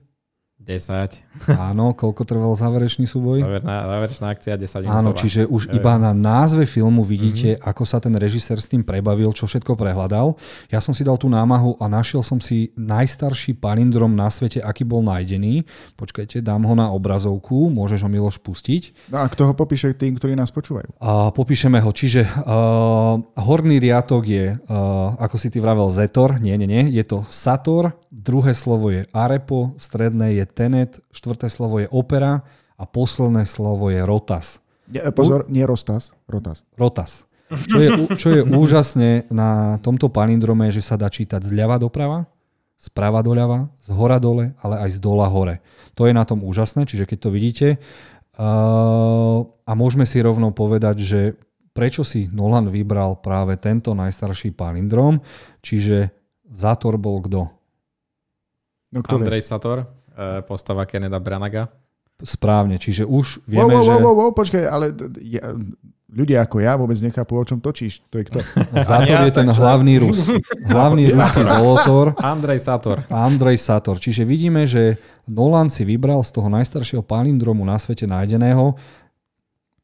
[0.62, 1.58] 10.
[1.58, 3.42] Áno, koľko trval záverečný súboj?
[3.42, 5.00] Záverečná, záverečná akcia 10 minútová.
[5.02, 7.66] Áno, čiže už iba na názve filmu vidíte, mm-hmm.
[7.66, 10.38] ako sa ten režisér s tým prebavil, čo všetko prehľadal.
[10.70, 14.86] Ja som si dal tú námahu a našiel som si najstarší palindrom na svete, aký
[14.86, 15.66] bol nájdený.
[15.98, 19.10] Počkajte, dám ho na obrazovku, môžeš ho Miloš pustiť.
[19.10, 20.94] No a kto ho popíše tým, ktorí nás počúvajú?
[21.02, 21.90] A popíšeme ho.
[21.90, 26.38] Čiže uh, horný riadok je, uh, ako si ty vravel, Zetor.
[26.38, 26.86] Nie, nie, nie.
[26.94, 32.44] Je to Sator, druhé slovo je Arepo, stredné je Tenet, štvrté slovo je opera
[32.76, 34.62] a posledné slovo je rotas.
[34.92, 36.68] Nie, pozor, nie Rostas, rotas.
[36.76, 37.26] Rotas.
[37.52, 42.28] Čo je, čo je úžasné na tomto palindrome, že sa dá čítať zľava doprava,
[42.76, 45.64] sprava doľava, z hora dole, ale aj z dola hore.
[45.96, 47.68] To je na tom úžasné, čiže keď to vidíte,
[48.40, 51.22] uh, a môžeme si rovno povedať, že
[51.72, 55.24] prečo si Nolan vybral práve tento najstarší palindrom,
[55.64, 56.12] čiže
[56.52, 57.48] Zator bol kto?
[58.92, 59.88] No, Andrej Sator.
[60.12, 61.72] E, postava Kenneda Branaga.
[62.22, 63.92] Správne, čiže už vieme, wow, wow, že...
[63.92, 64.94] Wow, wow, wow, počkaj, ale
[65.26, 65.42] ja,
[66.12, 68.04] ľudia ako ja vôbec nechápu, o čom točíš.
[68.12, 68.40] To je kto?
[68.92, 70.20] Zátor je ten hlavný Rus.
[70.72, 72.06] Hlavný ruský zolotor.
[72.20, 72.98] Andrej Sator.
[73.08, 73.98] Andrej Sator.
[73.98, 78.76] Čiže vidíme, že Nolan si vybral z toho najstaršieho palindromu na svete nájdeného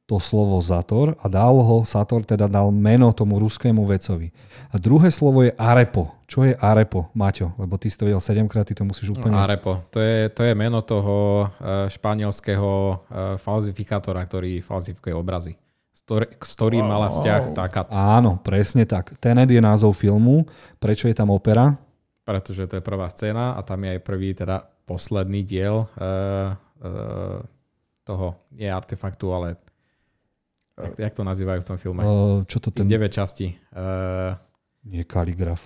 [0.08, 4.32] to slovo Zator a dal ho, Sator teda dal meno tomu ruskému vecovi.
[4.72, 6.16] A druhé slovo je Arepo.
[6.24, 7.52] Čo je Arepo, Maťo?
[7.60, 9.36] Lebo ty si to videl 7 krát, ty to musíš úplne...
[9.36, 12.96] No, Arepo, to je, to je meno toho uh, španielského uh,
[13.36, 15.60] falzifikátora, ktorý falzifikuje obrazy.
[15.92, 16.08] S,
[16.40, 17.92] ktorým mala vzťah tá kat.
[17.92, 19.20] Áno, presne tak.
[19.20, 20.48] Tenet je názov filmu.
[20.80, 21.76] Prečo je tam opera?
[22.24, 27.44] Pretože to je prvá scéna a tam je aj prvý, teda posledný diel uh, uh,
[28.08, 29.60] toho, nie artefaktu, ale
[30.78, 32.02] Jak, jak to nazývajú v tom filme?
[32.06, 32.86] Uh, čo to ten...
[32.86, 33.58] 9 častí.
[33.74, 34.38] Uh...
[34.88, 35.60] Nie kaligraf.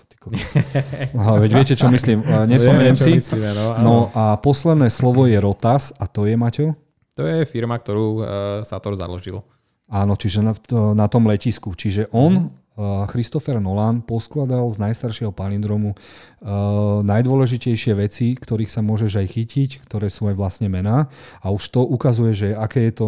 [1.14, 2.26] Aha, veď viete, čo myslím.
[2.50, 3.22] Nespomeniem si.
[3.22, 6.74] Myslíme, no, no a posledné slovo je Rotas a to je, Maťo?
[7.20, 8.26] To je firma, ktorú uh,
[8.66, 9.46] Sator založil.
[9.92, 11.76] Áno, čiže na, to, na tom letisku.
[11.76, 12.61] Čiže on mm.
[13.12, 20.08] Christopher Nolan poskladal z najstaršieho palindromu uh, najdôležitejšie veci, ktorých sa môžeš aj chytiť, ktoré
[20.08, 21.12] sú aj vlastne mená.
[21.44, 23.08] A už to ukazuje, že aké je to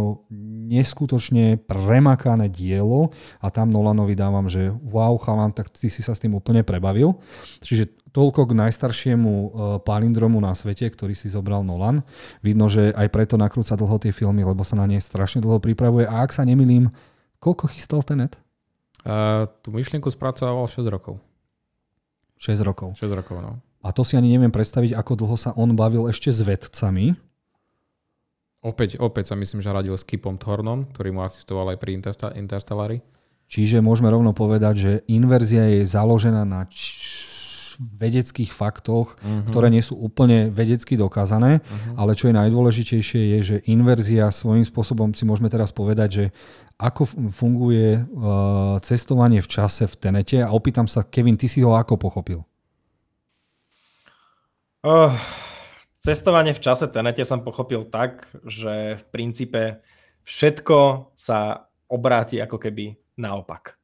[0.67, 6.19] neskutočne premakané dielo a tam Nolanovi dávam, že wow, chalan, tak ty si sa s
[6.19, 7.15] tým úplne prebavil.
[7.63, 9.47] Čiže toľko k najstaršiemu uh,
[9.79, 12.03] palindromu na svete, ktorý si zobral Nolan.
[12.43, 16.03] Vidno, že aj preto nakrúca dlho tie filmy, lebo sa na ne strašne dlho pripravuje.
[16.03, 16.91] A ak sa nemilím,
[17.39, 18.42] koľko chystal Tenet?
[19.03, 21.19] Uh, tú myšlienku spracovával 6 rokov.
[22.39, 22.95] 6 rokov.
[22.95, 23.59] 6 rokov, no.
[23.83, 27.19] A to si ani neviem predstaviť, ako dlho sa on bavil ešte s vedcami.
[28.63, 31.99] Opäť, opäť sa myslím, že radil s Kipom Thornom, ktorý mu asistoval aj pri
[32.39, 33.03] Interstellari.
[33.51, 37.32] Čiže môžeme rovno povedať, že inverzia je založená na č-
[37.79, 39.49] vedeckých faktoch, uh-huh.
[39.49, 41.99] ktoré nie sú úplne vedecky dokázané, uh-huh.
[41.99, 46.25] ale čo je najdôležitejšie je, že inverzia svojím spôsobom si môžeme teraz povedať, že
[46.81, 51.77] ako funguje uh, cestovanie v čase v Tenete a opýtam sa, Kevin, ty si ho
[51.77, 52.41] ako pochopil?
[54.83, 55.15] Oh,
[56.03, 59.79] cestovanie v čase Tenete som pochopil tak, že v princípe
[60.27, 63.79] všetko sa obráti ako keby naopak,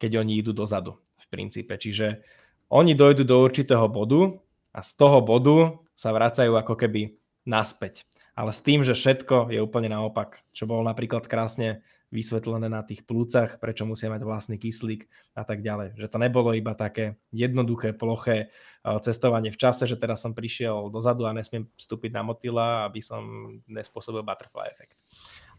[0.00, 1.78] keď oni idú dozadu v princípe.
[1.78, 2.26] Čiže
[2.72, 4.38] oni dojdú do určitého bodu
[4.74, 8.02] a z toho bodu sa vracajú ako keby naspäť.
[8.36, 11.80] Ale s tým, že všetko je úplne naopak, čo bolo napríklad krásne
[12.12, 15.98] vysvetlené na tých plúcach, prečo musia mať vlastný kyslík a tak ďalej.
[15.98, 18.54] Že to nebolo iba také jednoduché, ploché
[19.02, 23.22] cestovanie v čase, že teraz som prišiel dozadu a nesmiem vstúpiť na motýla, aby som
[23.66, 25.02] nespôsobil butterfly efekt.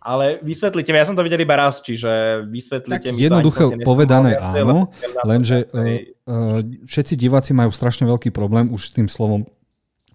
[0.08, 3.28] Ale vysvetlite mi, ja som to videl iba raz, čiže vysvetlite tak mi.
[3.28, 4.88] Jednoduché povedané áno,
[5.28, 5.84] lenže uh,
[6.24, 9.44] uh, všetci diváci majú strašne veľký problém už s tým slovom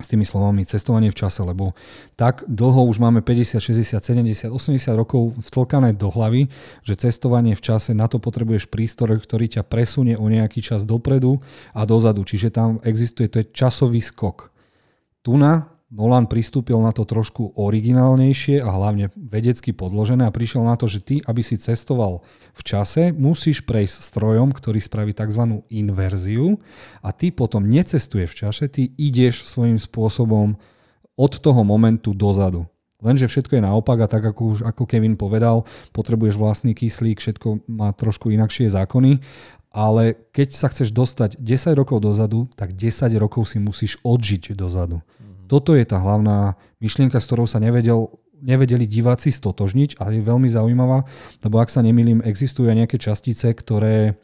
[0.03, 1.79] s tými slovami cestovanie v čase, lebo
[2.19, 6.51] tak dlho už máme 50, 60, 70, 80 rokov vtlkané do hlavy,
[6.83, 11.39] že cestovanie v čase, na to potrebuješ prístor, ktorý ťa presunie o nejaký čas dopredu
[11.71, 12.27] a dozadu.
[12.27, 14.51] Čiže tam existuje, to je časový skok.
[15.23, 20.73] Tu na Nolan pristúpil na to trošku originálnejšie a hlavne vedecky podložené a prišiel na
[20.81, 22.25] to, že ty, aby si cestoval
[22.57, 25.61] v čase, musíš prejsť strojom, ktorý spraví tzv.
[25.69, 26.57] inverziu
[27.05, 30.57] a ty potom necestuješ v čase, ty ideš svojím spôsobom
[31.13, 32.65] od toho momentu dozadu.
[33.05, 37.69] Lenže všetko je naopak a tak ako už ako Kevin povedal, potrebuješ vlastný kyslík, všetko
[37.69, 39.21] má trošku inakšie zákony
[39.73, 45.01] ale keď sa chceš dostať 10 rokov dozadu, tak 10 rokov si musíš odžiť dozadu
[45.53, 48.09] toto je tá hlavná myšlienka, s ktorou sa nevedel,
[48.41, 51.05] nevedeli diváci stotožniť, ale je veľmi zaujímavá,
[51.45, 54.17] lebo ak sa nemýlim, existujú aj nejaké častice, ktoré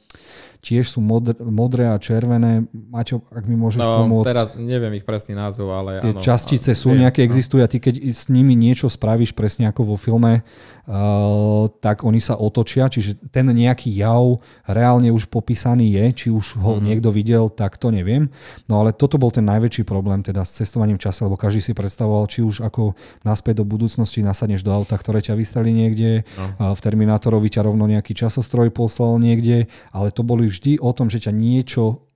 [0.58, 2.66] tiež sú modr, modré a červené.
[2.74, 4.26] Maťo, ak mi môžeš no, pomôcť.
[4.26, 7.26] teraz neviem ich presný názov, ale Tie áno, častice sú, viem, nejaké no.
[7.30, 12.18] existujú a ty keď s nimi niečo spravíš presne ako vo filme, uh, tak oni
[12.18, 16.86] sa otočia, čiže ten nejaký jav reálne už popísaný je, či už ho mm-hmm.
[16.90, 18.26] niekto videl, tak to neviem.
[18.66, 22.26] No ale toto bol ten najväčší problém teda s cestovaním čase, lebo každý si predstavoval,
[22.26, 26.74] či už ako naspäť do budúcnosti nasadneš do auta, ktoré ťa vystrelí niekde, no.
[26.74, 31.22] v Terminátorovi ťa rovno nejaký časostroj poslal niekde, ale to boli vždy o tom, že
[31.28, 32.08] ťa niečo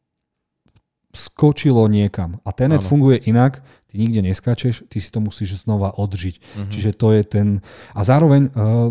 [1.13, 2.41] skočilo niekam.
[2.43, 2.89] A Tenet ano.
[2.89, 3.61] funguje inak,
[3.93, 6.35] ty nikde neskačeš, ty si to musíš znova odžiť.
[6.41, 6.71] Uh-huh.
[6.73, 7.49] Čiže to je ten...
[7.93, 8.89] A zároveň, uh,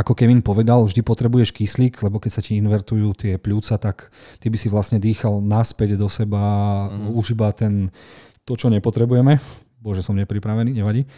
[0.00, 4.08] ako Kevin povedal, vždy potrebuješ kyslík, lebo keď sa ti invertujú tie pľúca, tak
[4.40, 6.40] ty by si vlastne dýchal naspäť do seba
[6.88, 7.12] uh-huh.
[7.20, 7.92] už iba ten,
[8.48, 9.36] to, čo nepotrebujeme.
[9.80, 11.08] Bože, som nepripravený, nevadí.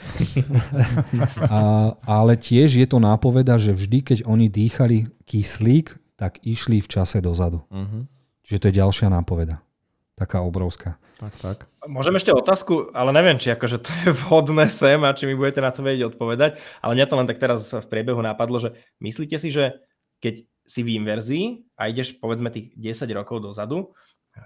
[1.51, 6.87] a, ale tiež je to nápoveda, že vždy, keď oni dýchali kyslík, tak išli v
[6.87, 7.67] čase dozadu.
[7.67, 8.07] Uh-huh.
[8.47, 9.59] Čiže to je ďalšia nápoveda.
[10.15, 11.03] Taká obrovská.
[11.19, 11.59] Tak, tak.
[11.91, 15.59] Môžem ešte otázku, ale neviem, či akože to je vhodné sem a či mi budete
[15.59, 19.35] na to vedieť odpovedať, ale mňa to len tak teraz v priebehu napadlo, že myslíte
[19.35, 19.83] si, že
[20.23, 23.91] keď si v inverzii a ideš povedzme tých 10 rokov dozadu,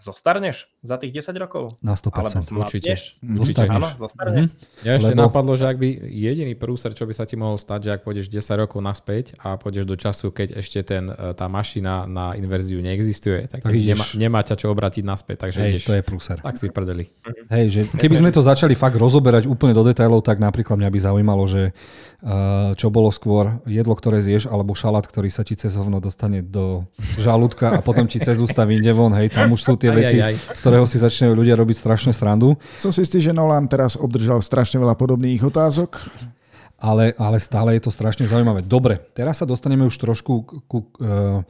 [0.03, 1.79] Zostarneš za tých 10 rokov?
[1.79, 2.11] Na 100%.
[2.11, 2.99] Alebo určite.
[3.23, 3.71] určite.
[3.71, 4.51] Áno, zostarneš.
[4.51, 4.83] Mm-hmm.
[4.83, 5.31] Ja ešte Lebo...
[5.31, 8.27] napadlo, že ak by jediný prúser, čo by sa ti mohol stať, že ak pôjdeš
[8.27, 12.83] 10 rokov naspäť a pôjdeš do času, keď ešte ten, e, tá mašina na inverziu
[12.83, 15.47] neexistuje, tak, tak nemá, nemá ťa čo obrátiť naspäť.
[15.47, 16.39] Takže Hej, ideš, to je prúser.
[16.43, 17.07] Tak si prdeli.
[17.47, 20.99] Hej, že keby sme to začali fakt rozoberať úplne do detailov, tak napríklad mňa by
[20.99, 21.71] zaujímalo, že
[22.27, 26.43] uh, čo bolo skôr jedlo, ktoré zješ, alebo šalát, ktorý sa ti cez hovno dostane
[26.43, 26.91] do
[27.23, 29.15] žalúdka a potom ti cez ústa vyjde von.
[29.15, 30.35] Hej, tam už sú tie aj, veci, aj, aj.
[30.57, 32.57] z ktorého si začínajú ľudia robiť strašne srandu.
[32.81, 36.03] Som si istý, že Nolan teraz obdržal strašne veľa podobných otázok.
[36.77, 38.61] Ale, ale stále je to strašne zaujímavé.
[38.61, 40.79] Dobre, teraz sa dostaneme už trošku ku...
[41.01, 41.41] Uh,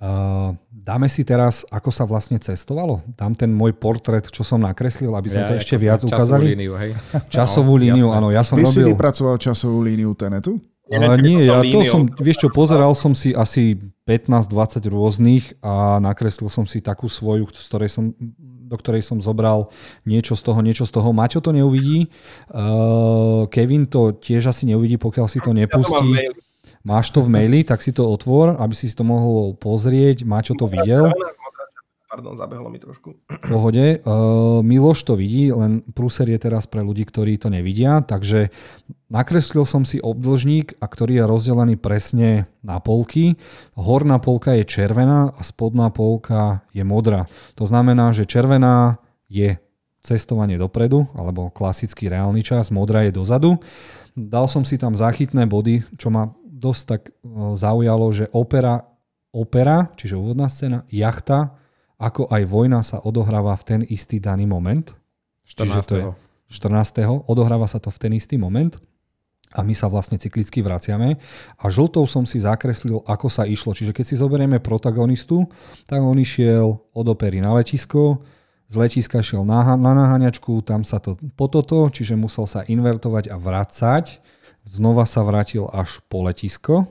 [0.00, 3.04] uh, dáme si teraz, ako sa vlastne cestovalo?
[3.12, 6.44] Dám ten môj portrét, čo som nakreslil, aby sme ja, to ešte viac časovú ukázali.
[6.56, 6.96] Líniu, hej.
[7.28, 8.32] Časovú no, líniu, áno.
[8.32, 8.72] Ja som Ty robil...
[8.72, 10.56] si vypracoval časovú líniu Tenetu?
[10.92, 16.52] Ale nie, ja to som, vieš čo, pozeral som si asi 15-20 rôznych a nakreslil
[16.52, 18.12] som si takú svoju, z ktorej som,
[18.68, 19.72] do ktorej som zobral
[20.04, 21.08] niečo z toho, niečo z toho.
[21.16, 22.12] Maťo to neuvidí,
[22.52, 26.36] uh, Kevin to tiež asi neuvidí, pokiaľ si to nepustí.
[26.84, 30.28] Máš to v maili, tak si to otvor, aby si si to mohol pozrieť.
[30.28, 31.08] Maťo to videl.
[32.14, 33.26] Pardon, zabehlo mi trošku.
[33.26, 33.98] V pohode.
[34.06, 38.06] Uh, Miloš to vidí, len prúser je teraz pre ľudí, ktorí to nevidia.
[38.06, 38.54] Takže
[39.10, 43.34] nakreslil som si obdlžník, a ktorý je rozdelený presne na polky.
[43.74, 47.26] Horná polka je červená a spodná polka je modrá.
[47.58, 49.58] To znamená, že červená je
[49.98, 53.58] cestovanie dopredu, alebo klasický reálny čas, modrá je dozadu.
[54.14, 57.12] Dal som si tam záchytné body, čo ma dosť tak e,
[57.58, 58.86] zaujalo, že opera,
[59.34, 61.58] opera čiže úvodná scéna, jachta,
[62.04, 64.92] ako aj vojna sa odohráva v ten istý daný moment.
[65.48, 65.88] 14.
[65.88, 66.04] To je
[66.52, 67.24] 14.
[67.24, 68.76] Odohráva sa to v ten istý moment
[69.54, 71.16] a my sa vlastne cyklicky vraciame.
[71.62, 73.70] A žltou som si zakreslil, ako sa išlo.
[73.70, 75.46] Čiže keď si zoberieme protagonistu,
[75.86, 78.20] tak on išiel od opery na letisko,
[78.66, 83.30] z letiska šiel na, na naháňačku, tam sa to po toto, čiže musel sa invertovať
[83.30, 84.18] a vracať.
[84.64, 86.88] Znova sa vrátil až po letisko,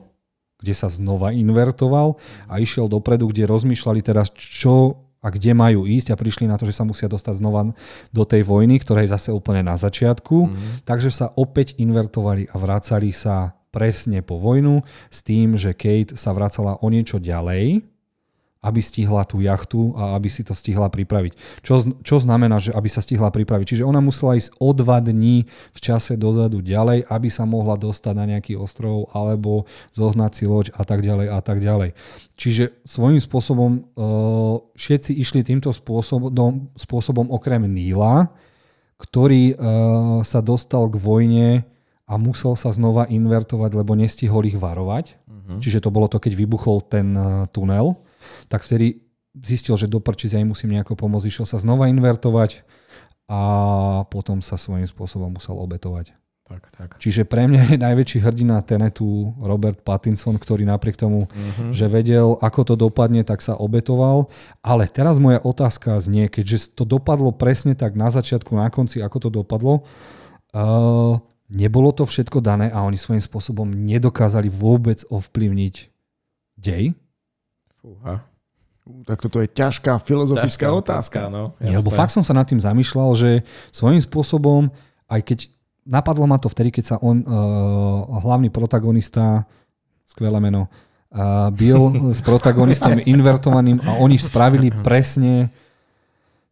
[0.62, 6.12] kde sa znova invertoval a išiel dopredu, kde rozmýšľali teraz, čo a kde majú ísť
[6.12, 7.72] a prišli na to, že sa musia dostať znova
[8.12, 10.36] do tej vojny, ktorá je zase úplne na začiatku.
[10.52, 10.84] Mm.
[10.84, 16.36] Takže sa opäť invertovali a vracali sa presne po vojnu s tým, že Kate sa
[16.36, 17.93] vracala o niečo ďalej,
[18.64, 21.60] aby stihla tú jachtu a aby si to stihla pripraviť.
[21.60, 23.76] Čo, čo znamená, že aby sa stihla pripraviť?
[23.76, 25.44] Čiže ona musela ísť o dva dní
[25.76, 30.72] v čase dozadu ďalej, aby sa mohla dostať na nejaký ostrov alebo zohnať si loď
[30.72, 31.92] a tak ďalej a tak ďalej.
[32.40, 38.32] Čiže svojím spôsobom uh, všetci išli týmto spôsobom, spôsobom okrem Níla,
[38.96, 39.56] ktorý uh,
[40.24, 41.48] sa dostal k vojne
[42.04, 45.16] a musel sa znova invertovať, lebo nestihol ich varovať.
[45.24, 45.60] Uh-huh.
[45.60, 48.00] Čiže to bolo to, keď vybuchol ten uh, tunel
[48.46, 52.62] tak vtedy zistil, že do prčic ja musím nejako pomôcť, išiel sa znova invertovať
[53.26, 53.40] a
[54.12, 56.14] potom sa svojím spôsobom musel obetovať.
[56.44, 56.90] Tak, tak.
[57.00, 61.72] Čiže pre mňa je najväčší hrdina Tenetu Robert Pattinson, ktorý napriek tomu, uh-huh.
[61.72, 64.28] že vedel, ako to dopadne, tak sa obetoval.
[64.60, 69.16] Ale teraz moja otázka znie, keďže to dopadlo presne tak na začiatku, na konci, ako
[69.24, 69.88] to dopadlo,
[70.52, 71.16] uh,
[71.48, 75.74] nebolo to všetko dané a oni svojím spôsobom nedokázali vôbec ovplyvniť
[76.60, 76.92] dej?
[77.84, 78.24] Fúha.
[79.04, 81.18] Tak toto je ťažká filozofická ťažká otázka.
[81.28, 83.30] otázka no, Nie, lebo fakt som sa nad tým zamýšľal, že
[83.68, 84.72] svojím spôsobom,
[85.08, 85.38] aj keď
[85.84, 89.44] napadlo ma to vtedy, keď sa on, uh, hlavný protagonista,
[90.08, 90.72] skvelé meno,
[91.12, 95.52] uh, byl s protagonistom invertovaným a oni spravili presne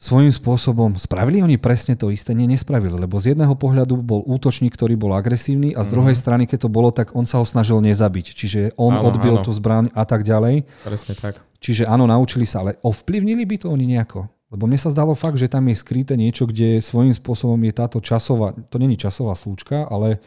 [0.03, 2.35] svojím spôsobom spravili oni presne to isté?
[2.35, 6.21] Nie, nespravili, lebo z jedného pohľadu bol útočník, ktorý bol agresívny a z druhej mm.
[6.21, 8.35] strany, keď to bolo, tak on sa ho snažil nezabiť.
[8.35, 9.47] Čiže on áno, odbil áno.
[9.47, 10.67] tú zbraň a tak ďalej.
[10.83, 11.39] Presne tak.
[11.63, 14.27] Čiže áno, naučili sa, ale ovplyvnili by to oni nejako?
[14.51, 18.03] Lebo mne sa zdalo fakt, že tam je skryté niečo, kde svojím spôsobom je táto
[18.03, 20.21] časová, to není časová slúčka, ale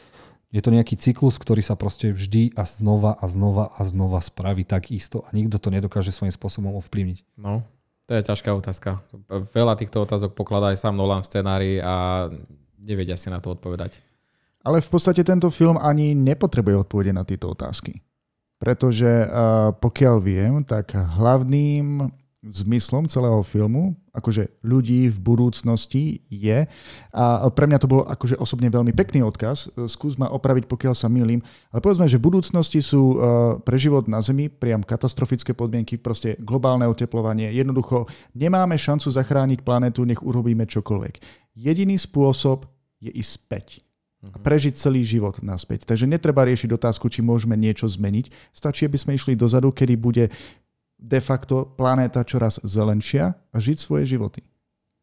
[0.56, 4.64] je to nejaký cyklus, ktorý sa proste vždy a znova a znova a znova spraví
[4.64, 7.28] tak isto a nikto to nedokáže svojím spôsobom ovplyvniť.
[7.36, 7.68] No,
[8.06, 9.02] to je ťažká otázka.
[9.54, 12.28] Veľa týchto otázok pokladá aj sám Nolan v scenári a
[12.78, 13.98] nevedia si na to odpovedať.
[14.66, 18.02] Ale v podstate tento film ani nepotrebuje odpovede na tieto otázky.
[18.58, 22.10] Pretože uh, pokiaľ viem, tak hlavným
[22.46, 26.70] zmyslom celého filmu, akože ľudí v budúcnosti je.
[27.10, 29.74] A pre mňa to bol akože osobne veľmi pekný odkaz.
[29.90, 31.42] Skús ma opraviť, pokiaľ sa milím.
[31.74, 33.18] Ale povedzme, že v budúcnosti sú uh,
[33.66, 37.50] pre život na Zemi priam katastrofické podmienky, proste globálne oteplovanie.
[37.50, 38.06] Jednoducho
[38.38, 41.46] nemáme šancu zachrániť planetu, nech urobíme čokoľvek.
[41.58, 42.70] Jediný spôsob
[43.02, 43.68] je ísť späť
[44.34, 45.86] a prežiť celý život naspäť.
[45.86, 48.34] Takže netreba riešiť otázku, či môžeme niečo zmeniť.
[48.50, 50.34] Stačí, aby sme išli dozadu, kedy bude
[51.00, 54.44] de facto planéta čoraz zelenšia a žiť svoje životy.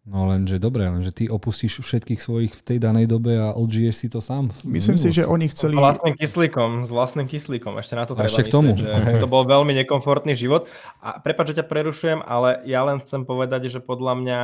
[0.02, 4.08] No lenže dobre, lenže ty opustíš všetkých svojich v tej danej dobe a odžiješ si
[4.10, 4.50] to sám.
[4.66, 5.78] Myslím si, že oni chceli...
[5.78, 8.74] S vlastným kyslíkom, s vlastným kyslíkom, ešte na to treba ešte k tomu.
[8.74, 10.66] Myslieť, že to bol veľmi nekomfortný život.
[10.98, 14.40] A prepáč, že ťa prerušujem, ale ja len chcem povedať, že podľa mňa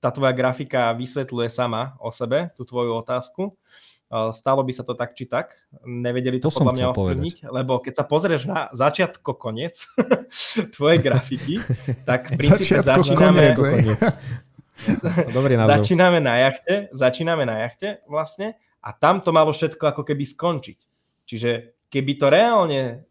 [0.00, 3.52] tá tvoja grafika vysvetľuje sama o sebe tú tvoju otázku.
[4.06, 5.58] Stalo by sa to tak či tak.
[5.82, 9.82] Nevedeli to, to podľa mňa ovplyvniť, lebo keď sa pozrieš na začiatko koniec
[10.74, 11.58] tvojej grafiky,
[12.06, 13.54] tak v princípe začíname...
[13.58, 14.02] Koniec,
[15.32, 20.22] Dobrý začíname na jachte, začíname na jachte vlastne a tam to malo všetko ako keby
[20.22, 20.78] skončiť.
[21.26, 21.50] Čiže
[21.90, 23.02] keby to reálne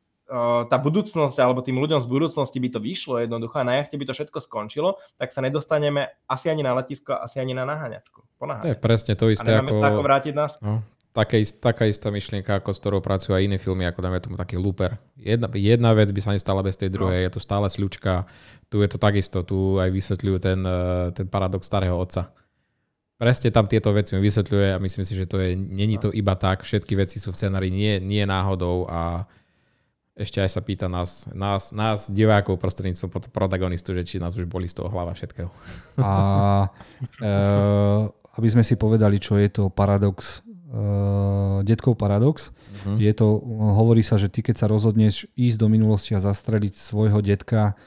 [0.65, 4.09] tá budúcnosť, alebo tým ľuďom z budúcnosti by to vyšlo jednoducho a na jachte by
[4.09, 8.24] to všetko skončilo, tak sa nedostaneme asi ani na letisko, asi ani na naháňačku.
[8.39, 9.55] To je presne to isté.
[9.55, 9.79] A ako...
[9.79, 10.59] ako vrátiť nás?
[10.59, 10.83] No,
[11.15, 14.59] také, taká istá myšlienka, ako s ktorou pracujú aj iné filmy, ako dáme tomu taký
[14.59, 14.99] looper.
[15.15, 17.25] Jedna, jedna vec by sa nestala bez tej druhej, no.
[17.25, 18.27] je to stále sľučka.
[18.67, 22.35] Tu je to takisto, tu aj vysvetľujú ten, eh, ten paradox starého otca.
[23.15, 26.35] Presne tam tieto veci mi vysvetľuje a myslím si, že to je, není to iba
[26.35, 29.23] tak, všetky veci sú v scenári nie, nie náhodou a
[30.19, 34.67] ešte aj sa pýta nás, nás, nás divákov prostredníctvom protagonistu, že či nás už boli
[34.67, 35.47] z toho hlava všetkého.
[35.99, 36.11] A
[37.23, 37.31] e,
[38.35, 40.81] aby sme si povedali, čo je to paradox, e,
[41.63, 42.99] detkov paradox, uh-huh.
[42.99, 43.39] je to,
[43.75, 47.79] hovorí sa, že ty keď sa rozhodneš ísť do minulosti a zastreliť svojho detka,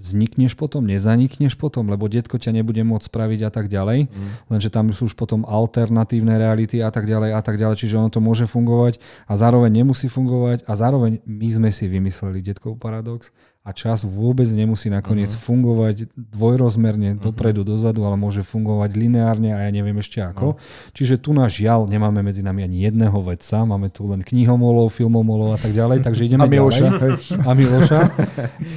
[0.00, 4.08] vznikneš potom, nezanikneš potom, lebo detko ťa nebude môcť spraviť a tak ďalej.
[4.08, 4.30] Mm.
[4.48, 8.08] Lenže tam sú už potom alternatívne reality a tak ďalej a tak ďalej, čiže ono
[8.08, 8.96] to môže fungovať
[9.28, 14.48] a zároveň nemusí fungovať a zároveň my sme si vymysleli detkov paradox a čas vôbec
[14.48, 15.44] nemusí nakoniec uh-huh.
[15.44, 17.24] fungovať dvojrozmerne uh-huh.
[17.28, 20.56] dopredu, dozadu, ale môže fungovať lineárne a ja neviem ešte ako.
[20.56, 20.90] Uh-huh.
[20.96, 25.54] Čiže tu na žiaľ nemáme medzi nami ani jedného vedca, máme tu len knihomolov, filmomolov
[25.54, 27.00] a tak ďalej, takže ideme a Miloša, ďalej.
[27.04, 27.14] Hej.
[27.36, 28.00] A Miloša.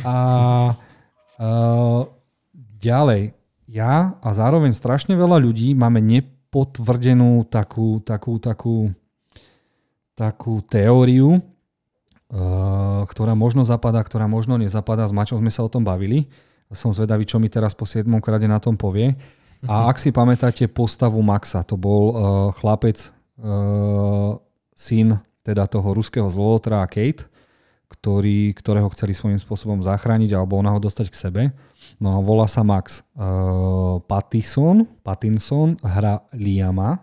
[0.04, 0.14] A
[1.40, 2.06] Uh,
[2.78, 3.34] ďalej,
[3.66, 8.94] ja a zároveň strašne veľa ľudí máme nepotvrdenú takú, takú, takú,
[10.14, 15.10] takú teóriu, uh, ktorá možno zapadá, ktorá možno nezapadá.
[15.10, 16.30] S Mačom sme sa o tom bavili.
[16.74, 18.06] Som zvedavý, čo mi teraz po 7.
[18.22, 19.14] krade na tom povie.
[19.64, 22.16] A ak si pamätáte postavu Maxa, to bol uh,
[22.60, 23.00] chlapec,
[23.40, 24.36] uh,
[24.76, 27.28] syn teda toho ruského zlolotra Kate,
[27.94, 31.42] ktorý, ktorého chceli svojím spôsobom zachrániť alebo ona ho dostať k sebe.
[32.02, 36.98] No a volá sa Max uh, Pattison, Pattinson, hra Liama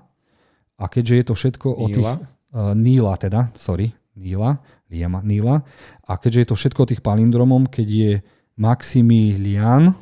[0.74, 2.06] a keďže je to všetko o tých...
[2.50, 4.58] Uh, Níla teda, sorry, Níla,
[4.90, 5.62] Liama, Níla.
[6.02, 8.12] A keďže je to všetko o tých palindromom, keď je
[8.58, 9.94] Maximilian,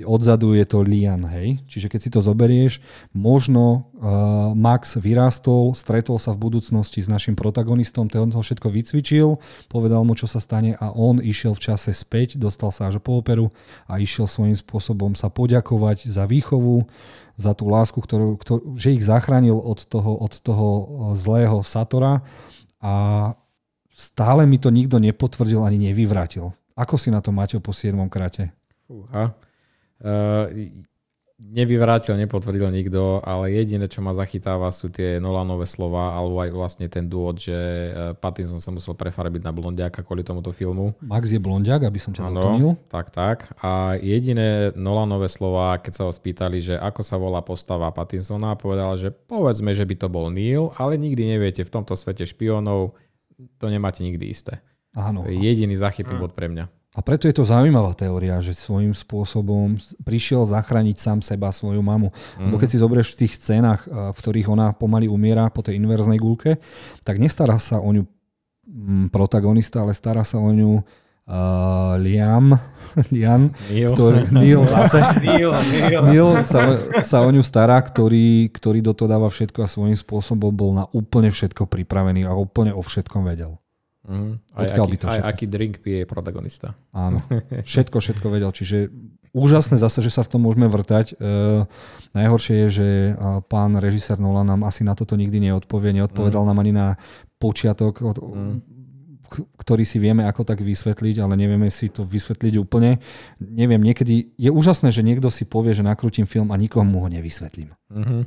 [0.00, 1.60] odzadu je to Lian, hej.
[1.68, 2.80] Čiže keď si to zoberieš,
[3.12, 9.36] možno uh, Max vyrástol, stretol sa v budúcnosti s našim protagonistom, ten to všetko vycvičil,
[9.68, 13.20] povedal mu, čo sa stane a on išiel v čase späť, dostal sa až po
[13.20, 13.52] operu
[13.84, 16.88] a išiel svojím spôsobom sa poďakovať za výchovu,
[17.36, 22.24] za tú lásku, ktorú, ktorú, že ich zachránil od toho, od toho uh, zlého Satora
[22.80, 22.92] a
[23.92, 26.56] stále mi to nikto nepotvrdil ani nevyvrátil.
[26.72, 27.92] Ako si na to máte po 7.
[28.08, 28.56] kráte?
[28.88, 29.36] Fúha.
[29.36, 29.51] Uh,
[31.42, 36.86] nevyvrátil, nepotvrdil nikto, ale jediné, čo ma zachytáva, sú tie Nolanové slova, alebo aj vlastne
[36.86, 40.94] ten dôvod, že eh, Pattinson sa musel prefarbiť na blondiaka kvôli tomuto filmu.
[41.02, 42.78] Max je blondiak, aby som ťa doplnil.
[42.86, 43.38] Tak, tak.
[43.58, 48.94] A jediné Nolanové slova, keď sa ho spýtali, že ako sa volá postava Pattinsona, povedal,
[48.94, 52.94] že povedzme, že by to bol Neil, ale nikdy neviete, v tomto svete špionov
[53.58, 54.62] to nemáte nikdy isté.
[54.94, 55.24] Áno.
[55.24, 56.81] To je jediný zachytný bod pre mňa.
[56.92, 62.12] A preto je to zaujímavá teória, že svojím spôsobom prišiel zachrániť sám seba, svoju mamu.
[62.12, 62.44] Mm-hmm.
[62.44, 65.80] Lebo keď si zoberieš v tých scénach, eh, v ktorých ona pomaly umiera po tej
[65.80, 66.60] inverznej gulke,
[67.00, 68.04] tak nestará sa o ňu
[68.68, 70.84] mm, protagonista, ale stará sa o ňu
[71.32, 72.60] uh, Liam,
[73.14, 73.96] Liam, Neil.
[73.96, 76.00] ktorý, Neil, zase, Neil, Neil.
[76.12, 80.52] Neil sa, sa o ňu stará, ktorý, ktorý do toho dáva všetko a svojím spôsobom
[80.52, 83.61] bol na úplne všetko pripravený a úplne o všetkom vedel.
[84.02, 84.42] Mm.
[84.58, 86.74] Aj, Odkiaľ aký, by to aj aký drink pije protagonista.
[86.90, 87.22] Áno,
[87.70, 88.50] všetko, všetko vedel.
[88.50, 88.90] Čiže
[89.30, 91.14] úžasné zase, že sa v tom môžeme vrtať.
[91.14, 91.64] E,
[92.10, 93.12] najhoršie je, že e,
[93.46, 95.94] pán režisér Nolan nám asi na toto nikdy neodpovie.
[95.94, 96.48] Neodpovedal mm.
[96.50, 96.86] nám ani na
[97.38, 98.60] počiatok, od, Mm.
[99.32, 103.00] ktorý si vieme ako tak vysvetliť, ale nevieme si to vysvetliť úplne.
[103.40, 107.72] Neviem, niekedy je úžasné, že niekto si povie, že nakrútim film a nikomu ho nevysvetlím.
[107.88, 108.22] Mm-hmm.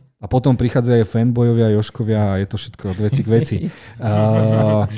[0.16, 3.56] A potom prichádzajú aj fanbojovia, Joškovia a je to všetko od veci k veci.
[3.96, 4.88] Uh,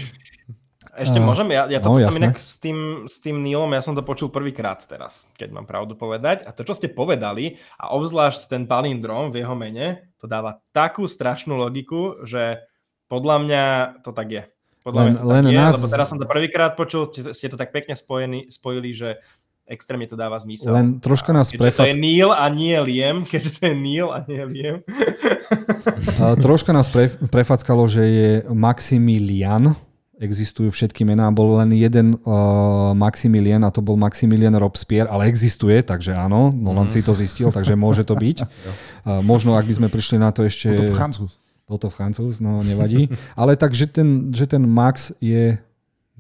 [0.99, 1.55] Ešte môžem?
[1.55, 2.31] Ja, ja to no, jasné.
[2.31, 5.95] inak s tým, s tým Neilom, ja som to počul prvýkrát teraz, keď mám pravdu
[5.95, 6.43] povedať.
[6.43, 11.07] A to, čo ste povedali, a obzvlášť ten palindrom v jeho mene, to dáva takú
[11.07, 12.67] strašnú logiku, že
[13.07, 13.65] podľa mňa
[14.03, 14.43] to tak je.
[14.83, 17.31] Podľa Len- mňa to len tak je, nás- lebo teraz som to prvýkrát počul, ste,
[17.31, 19.23] ste to tak pekne spojení, spojili, že
[19.69, 20.73] extrémne to dáva zmysel.
[20.73, 21.87] len troška nás Keďže to je prefac...
[21.95, 24.81] Neil a nie Liam, keďže to je Neil a nie Liam.
[26.19, 29.77] A troška nás pre, prefackalo, že je Maximilian,
[30.19, 35.79] existujú všetky mená, bol len jeden uh, Maximilian a to bol Maximilian Robespierre, ale existuje,
[35.85, 38.39] takže áno, Nolan si to zistil, takže môže to byť.
[39.09, 40.69] Uh, možno, ak by sme prišli na to ešte...
[40.69, 41.33] Bol to Francúz.
[41.65, 43.09] Bol to Francúz, no nevadí.
[43.33, 45.57] Ale tak, že ten, že ten Max je...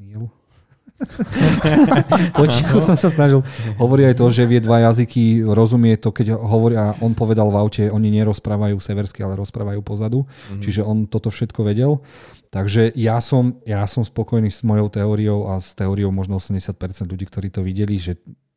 [0.01, 0.33] Neil?
[2.39, 3.47] Potichu som sa snažil.
[3.79, 7.85] Hovorí aj to, že vie dva jazyky, rozumie to, keď hovoria, on povedal v aute,
[7.87, 10.27] oni nerozprávajú seversky, ale rozprávajú pozadu.
[10.27, 10.63] Mm-hmm.
[10.63, 12.03] Čiže on toto všetko vedel.
[12.49, 16.73] Takže ja som, ja som spokojný s mojou teóriou a s teóriou možno 80%
[17.05, 18.17] ľudí, ktorí to videli, že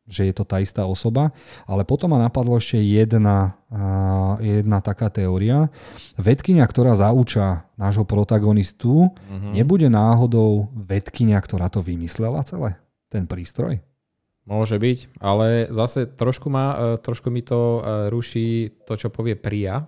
[0.10, 1.32] že je to tá istá osoba,
[1.70, 3.56] ale potom ma napadlo ešte jedna,
[4.42, 5.72] jedna taká teória.
[6.18, 9.54] Vedkynia, ktorá zauča nášho protagonistu, mm-hmm.
[9.56, 12.82] nebude náhodou vedkynia, ktorá to vymyslela celé?
[13.08, 13.80] Ten prístroj?
[14.50, 19.38] Môže byť, ale zase trošku, ma, e, trošku mi to e, ruší to, čo povie
[19.38, 19.86] Priya.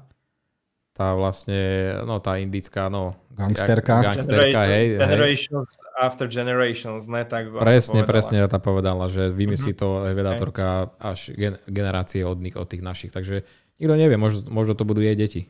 [0.94, 3.18] Tá vlastne, no tá indická, no...
[3.34, 3.94] Gangsterka.
[3.98, 4.86] jak- Gangsterka, hej, hej.
[4.98, 7.26] generations after generations, ne?
[7.26, 8.10] Tak Presne, povedala.
[8.10, 13.10] presne tá povedala, že vymyslí to vedátorka až gen- generácie od, nich, od tých našich.
[13.10, 13.42] Takže
[13.78, 15.50] nikto nevie, možno, možno to budú jej deti.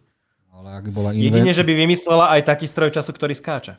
[0.49, 1.55] Ale ak bola, Jedine, inver...
[1.55, 3.75] že by vymyslela aj taký stroj času, ktorý skáče.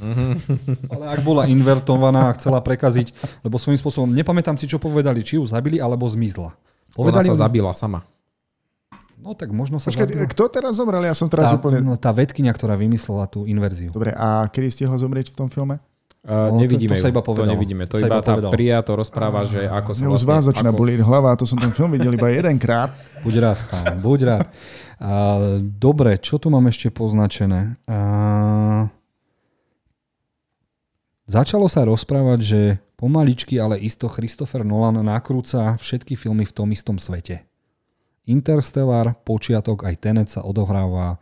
[0.92, 5.36] ale ak bola invertovaná a chcela prekaziť, lebo svojím spôsobom, nepamätám si, čo povedali, či
[5.36, 6.52] ju zabili, alebo zmizla.
[6.52, 8.00] Ona Povedali sa mu- zabila sama.
[9.20, 10.26] No tak možno sa Počkaj, zabila.
[10.26, 11.02] kto teraz zomrel?
[11.02, 11.78] Ja som teraz Tá, úplne...
[11.78, 13.88] no, tá vedkynia, ktorá vymyslela tú inverziu.
[13.88, 15.76] Dobre, a kedy stihla zomrieť v tom filme?
[16.20, 17.48] Uh, No, to- nevidíme to sa ju, iba to povedalo.
[17.50, 17.84] nevidíme.
[17.84, 18.52] To To sa iba iba tá povedalo.
[18.52, 20.48] Priya to rozpráva, že ako sa už z vás vlastne...
[20.50, 22.92] začína ako, bolieť hlava, to som ten film videl iba jedenkrát.
[23.24, 24.46] Buď rád, chám, buď rád.
[24.96, 25.12] A,
[25.60, 27.76] dobre, čo tu mám ešte poznačené?
[27.84, 27.96] A,
[31.26, 32.60] začalo sa rozprávať, že
[32.96, 37.44] pomaličky, ale isto Christopher Nolan nakrúca všetky filmy v tom istom svete.
[38.28, 41.16] Interstellar, počiatok, aj Tenet sa odohráva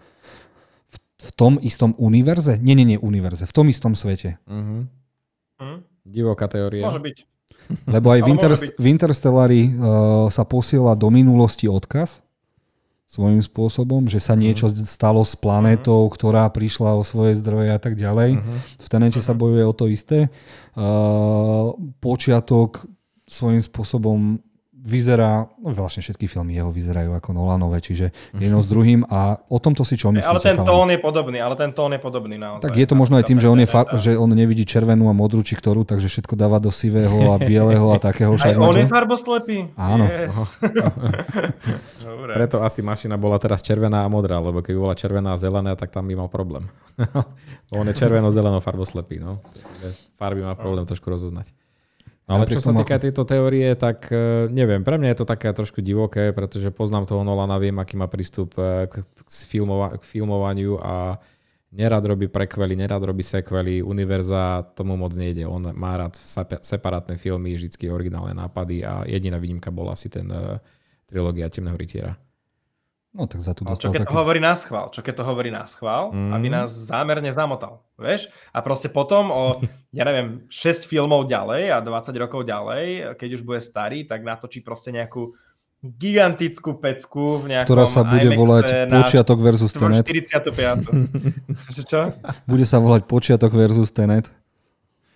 [0.90, 2.58] v, v tom istom univerze?
[2.58, 4.42] Nie, nie, nie univerze, v tom istom svete.
[4.44, 4.90] Uh-huh.
[5.62, 5.78] Hm?
[6.02, 6.88] Divoká teória.
[6.88, 7.16] Môže byť.
[7.86, 12.24] Lebo aj v, Interst- v Interstellari uh, sa posiela do minulosti odkaz
[13.08, 17.96] svojím spôsobom, že sa niečo stalo s planétou, ktorá prišla o svoje zdroje a tak
[17.96, 18.36] ďalej.
[18.76, 20.28] V Tenete sa bojuje o to isté.
[20.76, 21.72] Uh,
[22.04, 22.84] počiatok
[23.24, 24.44] svojím spôsobom
[24.88, 29.60] vyzerá, no vlastne všetky filmy jeho vyzerajú ako Nolanové, čiže jedno s druhým a o
[29.60, 30.24] tomto si čo myslíte?
[30.24, 30.68] Ale ten chalani?
[30.72, 32.64] tón je podobný, ale ten tón je podobný naozaj.
[32.64, 35.14] Tak je to možno aj tým, že on, je far, že on nevidí červenú a
[35.14, 38.32] modrú či ktorú, takže všetko dáva do sivého a bieleho a takého.
[38.32, 39.56] Aj však on je farboslepý?
[39.76, 40.08] Áno.
[40.08, 40.56] Yes.
[42.08, 42.32] Dobre.
[42.32, 45.92] Preto asi mašina bola teraz červená a modrá, lebo keby bola červená a zelená, tak
[45.92, 46.72] tam by mal problém.
[47.78, 49.44] on je červeno-zeleno farboslepý, no.
[50.16, 51.52] Farby má problém trošku rozoznať.
[52.28, 55.48] No, ale čo sa týka tejto teórie, tak eh, neviem, pre mňa je to také
[55.48, 59.00] trošku divoké, pretože poznám toho Nolana, viem, aký má prístup eh, k,
[59.48, 61.16] filmova- k filmovaniu a
[61.72, 65.48] nerad robí prekvely, nerad robí sekvely, univerza tomu moc nejde.
[65.48, 70.28] On má rád sepa- separátne filmy, vždycky originálne nápady a jediná výnimka bola asi ten
[70.32, 70.56] uh,
[71.04, 72.16] trilógia Temného rytiera.
[73.16, 74.12] No tak za Ale čo dostal keď taký...
[74.12, 74.86] to hovorí na schvál?
[74.92, 76.32] Čo keď to hovorí na schvál, Mm.
[76.36, 78.28] aby nás zámerne zamotal, vieš?
[78.52, 79.56] A proste potom o,
[79.96, 84.60] ja neviem, 6 filmov ďalej a 20 rokov ďalej, keď už bude starý, tak natočí
[84.60, 85.32] proste nejakú
[85.78, 90.02] gigantickú pecku v nejakom ktorá sa bude IMAXe volať na Počiatok versus Tenet.
[90.02, 90.90] 45.
[91.78, 92.00] Čo, čo?
[92.50, 94.26] Bude sa volať Počiatok versus Tenet.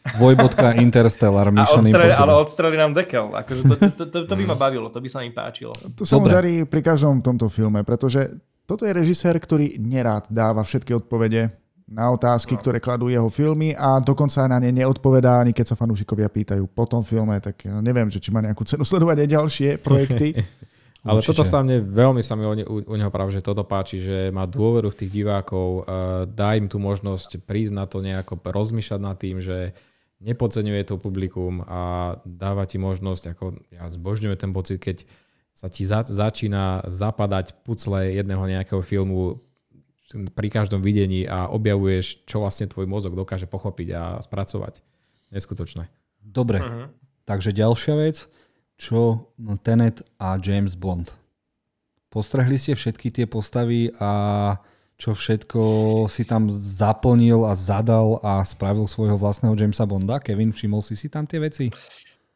[0.03, 3.30] Dvojbodka Interstellar, A Mission odstre, ale odstreli nám dekel.
[3.30, 5.70] Akože to, to, to, to, to by ma bavilo, to by sa mi páčilo.
[5.94, 8.34] To sa mu darí pri každom tomto filme, pretože
[8.66, 11.55] toto je režisér, ktorý nerád dáva všetky odpovede
[11.92, 16.32] na otázky, ktoré kladú jeho filmy a dokonca na ne neodpovedá, ani keď sa fanúšikovia
[16.32, 19.68] pýtajú po tom filme, tak ja neviem, že či má nejakú cenu sledovať aj ďalšie
[19.78, 20.28] projekty.
[21.03, 21.34] Ale Určite.
[21.34, 24.30] toto sa mne, veľmi sa mi u, u, u neho práve, že toto páči, že
[24.30, 29.00] má dôveru v tých divákov, uh, dá im tú možnosť prísť na to nejako, rozmýšľať
[29.03, 29.74] nad tým, že
[30.22, 33.44] nepodceňuje to publikum a dáva ti možnosť, ako
[33.74, 35.02] ja zbožňujem ten pocit, keď
[35.52, 39.42] sa ti za, začína zapadať pucle jedného nejakého filmu
[40.36, 44.80] pri každom videní a objavuješ, čo vlastne tvoj mozog dokáže pochopiť a spracovať.
[45.32, 45.88] Neskutočné.
[46.20, 46.84] Dobre, Mhm.
[47.24, 48.28] takže ďalšia vec,
[48.76, 49.28] čo
[49.64, 51.16] Tenet a James Bond.
[52.12, 54.56] Postrehli ste všetky tie postavy a
[55.03, 55.62] čo všetko
[56.07, 60.22] si tam zaplnil a zadal a spravil svojho vlastného Jamesa Bonda?
[60.22, 61.74] Kevin, všimol si si tam tie veci?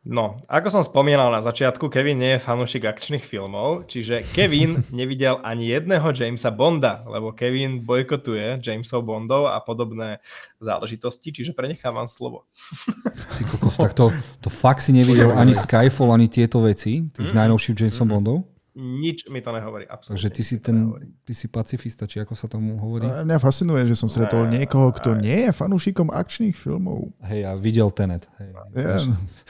[0.07, 5.43] No, ako som spomínal na začiatku, Kevin nie je fanúšik akčných filmov, čiže Kevin nevidel
[5.43, 10.23] ani jedného Jamesa Bonda, lebo Kevin bojkotuje Jamesov Bondov a podobné
[10.63, 12.47] záležitosti, čiže prenechám vám slovo.
[13.39, 17.39] Ty kokos, tak to, to fakt si nevidel ani Skyfall, ani tieto veci, tých Mm.
[17.47, 18.56] najnovších Jameson Bondov?
[18.77, 20.21] Nič mi to nehovorí, absolútne.
[20.21, 20.93] Takže ty si ten,
[21.25, 23.09] ty si pacifista, či ako sa tomu hovorí?
[23.09, 27.09] A Mňa fascinuje, že som stretol niekoho, kto nie je fanúšikom akčných filmov.
[27.25, 28.29] Hej, a videl Tenet.
[28.37, 29.01] Hej, Ja,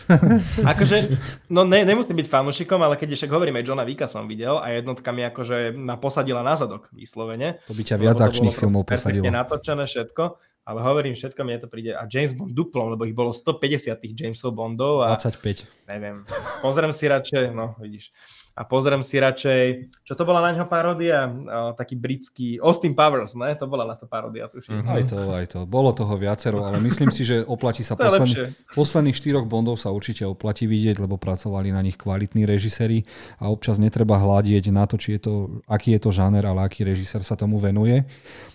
[0.71, 1.19] Akože,
[1.51, 5.11] no ne, nemusí byť fanúšikom, ale keď však hovoríme, Johna Vika som videl a jednotka
[5.11, 7.59] mi akože ma posadila na zadok vyslovene.
[7.67, 9.27] to by ťa viac akčných filmov posadilo.
[9.27, 10.23] natočené všetko,
[10.67, 11.99] ale hovorím, všetko mi to príde.
[11.99, 15.67] A James Bond duplom, lebo ich bolo 150 tých Jamesov Bondov a 25.
[15.91, 16.23] neviem,
[16.63, 18.11] pozriem si radšej, no vidíš,
[18.57, 19.65] a pozriem si radšej,
[20.01, 21.37] čo to bola na ňo paródia, o,
[21.77, 23.53] taký britský, Austin Powers, ne?
[23.61, 24.81] To bola na to paródia, tuším.
[24.81, 24.89] Mhm.
[24.89, 25.59] Aj to, aj to.
[25.69, 30.25] Bolo toho viacero, ale myslím si, že oplatí sa posledný, posledných štyroch Bondov sa určite
[30.25, 33.05] oplatí vidieť, lebo pracovali na nich kvalitní režiséri
[33.37, 35.33] a občas netreba hľadieť na to, či je to,
[35.69, 38.09] aký je to žáner, ale aký režisér sa tomu venuje.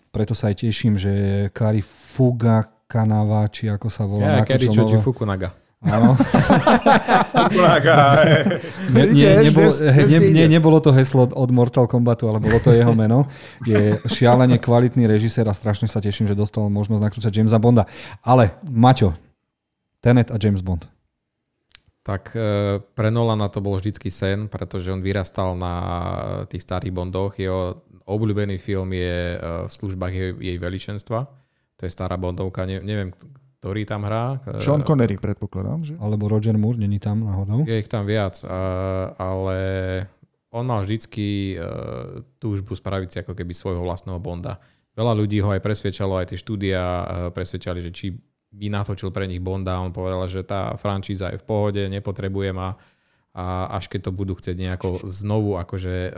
[0.10, 1.14] Preto sa aj teším, že
[1.54, 5.56] Kari Fuga Kanava, či ako sa volá, Ja, nové- Fukunaga.
[5.82, 6.14] Áno.
[8.94, 12.70] Ne, nie, nebolo, he, ne, nie, nebolo to heslo od Mortal Kombatu, ale bolo to
[12.70, 13.26] jeho meno.
[13.66, 17.90] Je šialene kvalitný režisér a strašne sa teším, že dostal možnosť nakrúcať Jamesa Bonda.
[18.22, 19.18] Ale, Maťo,
[20.06, 20.86] Tenet a James Bond.
[22.02, 25.76] Tak e, pre Nolana to bol vždycky sen, pretože on vyrastal na
[26.50, 27.38] tých starých Bondoch.
[27.38, 31.20] Jeho obľúbený film je e, v službách jej, jej veličenstva.
[31.78, 33.14] To je stará Bondovka, ne, neviem,
[33.62, 34.42] ktorý tam hrá.
[34.58, 35.94] Sean Connery, predpokladám, že?
[36.02, 37.62] Alebo Roger Moore, není tam náhodou.
[37.70, 38.42] Je ich tam viac,
[39.22, 39.58] ale
[40.52, 41.64] on mal vždycky e,
[42.42, 44.60] túžbu spraviť si ako keby svojho vlastného Bonda.
[44.92, 48.12] Veľa ľudí ho aj presvedčalo, aj tie štúdia e, presvedčali, že či
[48.52, 49.80] by natočil pre nich Bonda.
[49.80, 52.76] On povedal, že tá frančíza je v pohode, nepotrebujem a,
[53.32, 53.46] a
[53.80, 56.12] až keď to budú chcieť nejako znovu akože e,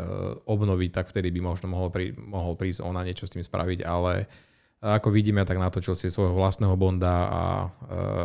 [0.50, 3.86] obnoviť, tak vtedy by možno mohol, prí, mohol prísť on a niečo s tým spraviť,
[3.86, 4.26] ale
[4.84, 7.68] ako vidíme, tak natočil si svojho vlastného Bonda a e,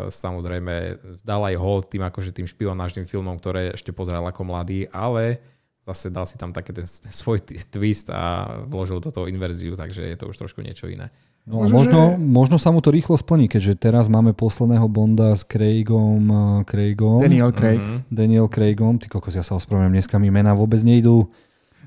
[0.08, 0.74] samozrejme
[1.22, 5.38] dal aj hold tým, akože tým špionážnym filmom, ktoré ešte pozeral ako mladý, ale
[5.80, 10.16] zase dal si tam taký ten svoj twist a vložil do toho inverziu, takže je
[10.16, 11.14] to už trošku niečo iné.
[11.44, 15.32] No, Možno, možno, že- možno sa mu to rýchlo splní, keďže teraz máme posledného Bonda
[15.32, 16.20] s Craigom.
[16.20, 16.36] eh,
[16.66, 17.78] Craigom Daniel Craig.
[17.78, 17.98] Mhm.
[18.10, 18.98] Daniel Craigom.
[18.98, 21.30] Ty kokos, ja sa ospravedlňujem, dneska mi mená vôbec nejdú.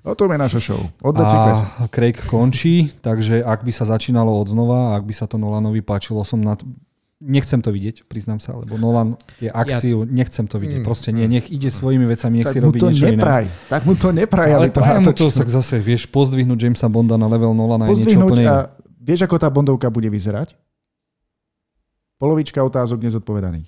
[0.02, 0.82] O tom je naša show.
[1.06, 1.14] Od.
[1.14, 5.86] A Craig končí, takže ak by sa začínalo od znova, ak by sa to Nolanovi
[5.86, 6.58] páčilo, som na...
[7.22, 10.82] Nechcem to vidieť, priznám sa, lebo Nolan je akciu, nechcem to vidieť.
[10.82, 13.46] Mm, Proste nie, nech ide svojimi vecami, nech Tak si robí to niečo nepraj.
[13.46, 13.70] iné.
[13.70, 17.22] Tak mu to nepraj, Ale aby to mu to, tak zase vieš, pozdvihnúť Jamesa Bonda
[17.22, 20.58] na level Nolana je niečo úplne a vieš, ako tá bondovka bude vyzerať?
[22.22, 23.66] Polovička otázok nezodpovedaných.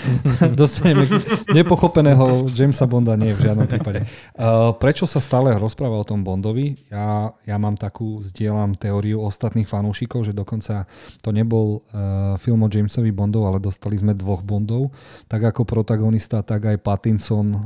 [0.56, 1.04] Dostaneme
[1.52, 4.08] nepochopeného Jamesa Bonda, nie v žiadnom prípade.
[4.40, 6.80] Uh, prečo sa stále rozpráva o tom Bondovi?
[6.88, 10.88] Ja, ja mám takú, zdieľam teóriu ostatných fanúšikov, že dokonca
[11.20, 14.96] to nebol uh, film o Jamesovi Bondov, ale dostali sme dvoch Bondov.
[15.28, 17.60] Tak ako protagonista, tak aj Pattinson uh,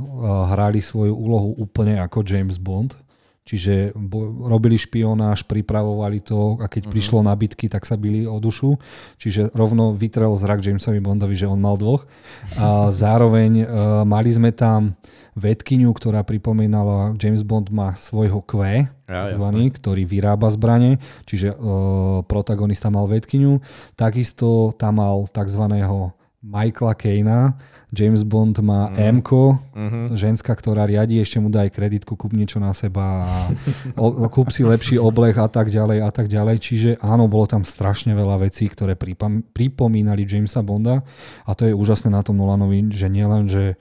[0.51, 3.04] hrali svoju úlohu úplne ako James Bond.
[3.45, 3.93] Čiže
[4.41, 6.93] robili špionáž, pripravovali to a keď uh-huh.
[6.97, 8.81] prišlo na bitky, tak sa bili o dušu.
[9.21, 12.09] Čiže rovno vytrel zrak Jamesovi Bondovi, že on mal dvoch.
[12.57, 13.67] A zároveň uh,
[14.01, 14.97] mali sme tam
[15.37, 18.65] vedkyňu, ktorá pripomínala, James Bond má svojho Q,
[19.05, 20.97] Ja, zvaný, ktorý vyrába zbranie,
[21.29, 23.61] čiže uh, protagonista mal vedkyňu.
[23.93, 26.15] Takisto tam mal takzvaného
[26.45, 27.57] Michaela Kejna,
[27.89, 29.01] James Bond má mm.
[29.01, 29.17] m
[29.75, 30.13] Mhm.
[30.13, 33.37] ženská, ktorá riadi, ešte mu dá aj kreditku, kúp niečo na seba, a
[33.97, 36.55] o, kúp si lepší oblek a tak ďalej a tak ďalej.
[36.61, 38.93] Čiže áno, bolo tam strašne veľa vecí, ktoré
[39.51, 41.01] pripomínali Jamesa Bonda
[41.47, 43.79] a to je úžasné na tom Nolanovi, že nielen, že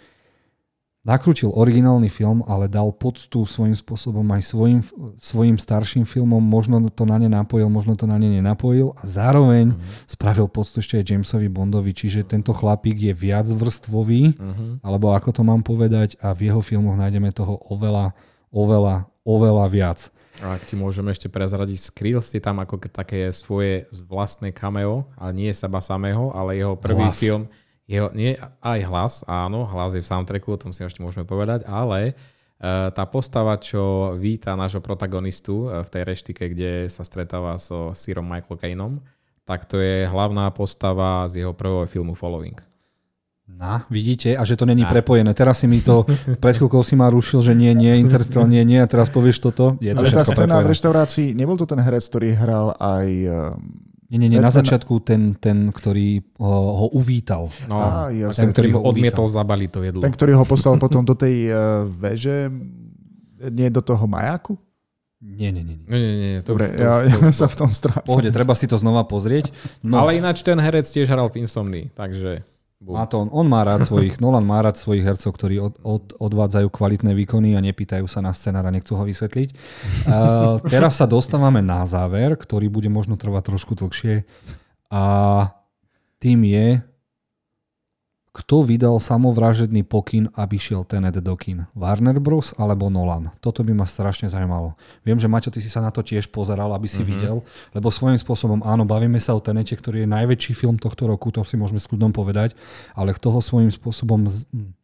[1.04, 4.80] nakrútil originálny film, ale dal poctu svojím spôsobom aj svojim,
[5.20, 9.76] svojim starším filmom, možno to na ne napojil, možno to na ne nenapojil a zároveň
[9.76, 10.08] mm-hmm.
[10.08, 14.80] spravil poctu ešte aj Jamesovi Bondovi, čiže tento chlapík je viac vrstvový, Mhm.
[14.80, 18.16] alebo ako to mám povedať a v jeho filmoch nájdeme toho oveľa,
[18.48, 20.00] oveľa, oveľa viac.
[20.42, 25.30] A ak ti môžeme ešte prezradiť, skrýl si tam ako také svoje vlastné cameo, ale
[25.30, 27.20] nie seba samého, ale jeho prvý Hlas.
[27.20, 27.46] film,
[27.84, 31.68] jeho, nie aj hlas, áno, hlas je v soundtracku, o tom si ešte môžeme povedať,
[31.68, 37.60] ale uh, tá postava, čo víta nášho protagonistu uh, v tej reštike, kde sa stretáva
[37.60, 39.04] so Sirom Michael Caineom,
[39.44, 42.56] tak to je hlavná postava z jeho prvého filmu Following.
[43.44, 44.32] Na, vidíte?
[44.40, 44.88] A že to není Na.
[44.88, 45.36] prepojené.
[45.36, 46.08] Teraz si mi to,
[46.42, 49.76] pred chvíľkou si ma rušil, že nie, nie, Interstellar, nie, nie, a teraz povieš toto.
[49.84, 50.70] Je to Ale tá scéna v prepojené.
[50.72, 53.08] reštaurácii, nebol to ten herec, ktorý hral aj...
[54.12, 57.48] Nie, nie, nie, na začiatku ten, ten ktorý ho, ho uvítal.
[57.66, 60.00] No, Á, ten, ktorý ho odmietol zabaliť to jedlo.
[60.04, 62.52] Ten, ktorý ho poslal potom do tej uh, veže,
[63.48, 64.60] nie do toho majáku?
[65.24, 65.80] Nie, nie, nie.
[65.80, 65.88] nie.
[65.88, 66.42] Nie, nie, nie.
[66.44, 68.04] To Dobre, už, to ja, už, ja to už, sa v tom strácam.
[68.04, 69.48] Pohode, treba si to znova pozrieť.
[69.80, 72.44] No, Ale ináč ten herec tiež hral v Insomnii, takže...
[72.84, 73.00] bum.
[73.00, 76.12] má to on, on má rád svojich, Nolan má rád svojich hercov, ktorí od, od,
[76.20, 79.48] odvádzajú kvalitné výkony a nepýtajú sa na scenár a nechcú ho vysvetliť.
[80.04, 84.28] Uh, teraz sa dostávame na záver, ktorý bude možno trvať trošku dlhšie.
[84.92, 85.02] A
[86.20, 86.84] tým je,
[88.34, 91.70] kto vydal samovražedný pokyn, aby šiel Tenet do kin?
[91.70, 92.50] Warner Bros.
[92.58, 93.30] alebo Nolan?
[93.38, 94.74] Toto by ma strašne zaujímalo.
[95.06, 97.14] Viem, že Maťo, ty si sa na to tiež pozeral, aby si mm-hmm.
[97.14, 101.30] videl, lebo svojím spôsobom, áno, bavíme sa o Tenete, ktorý je najväčší film tohto roku,
[101.30, 102.58] to si môžeme s kľudom povedať,
[102.98, 104.74] ale kto ho svojím spôsobom z, hm,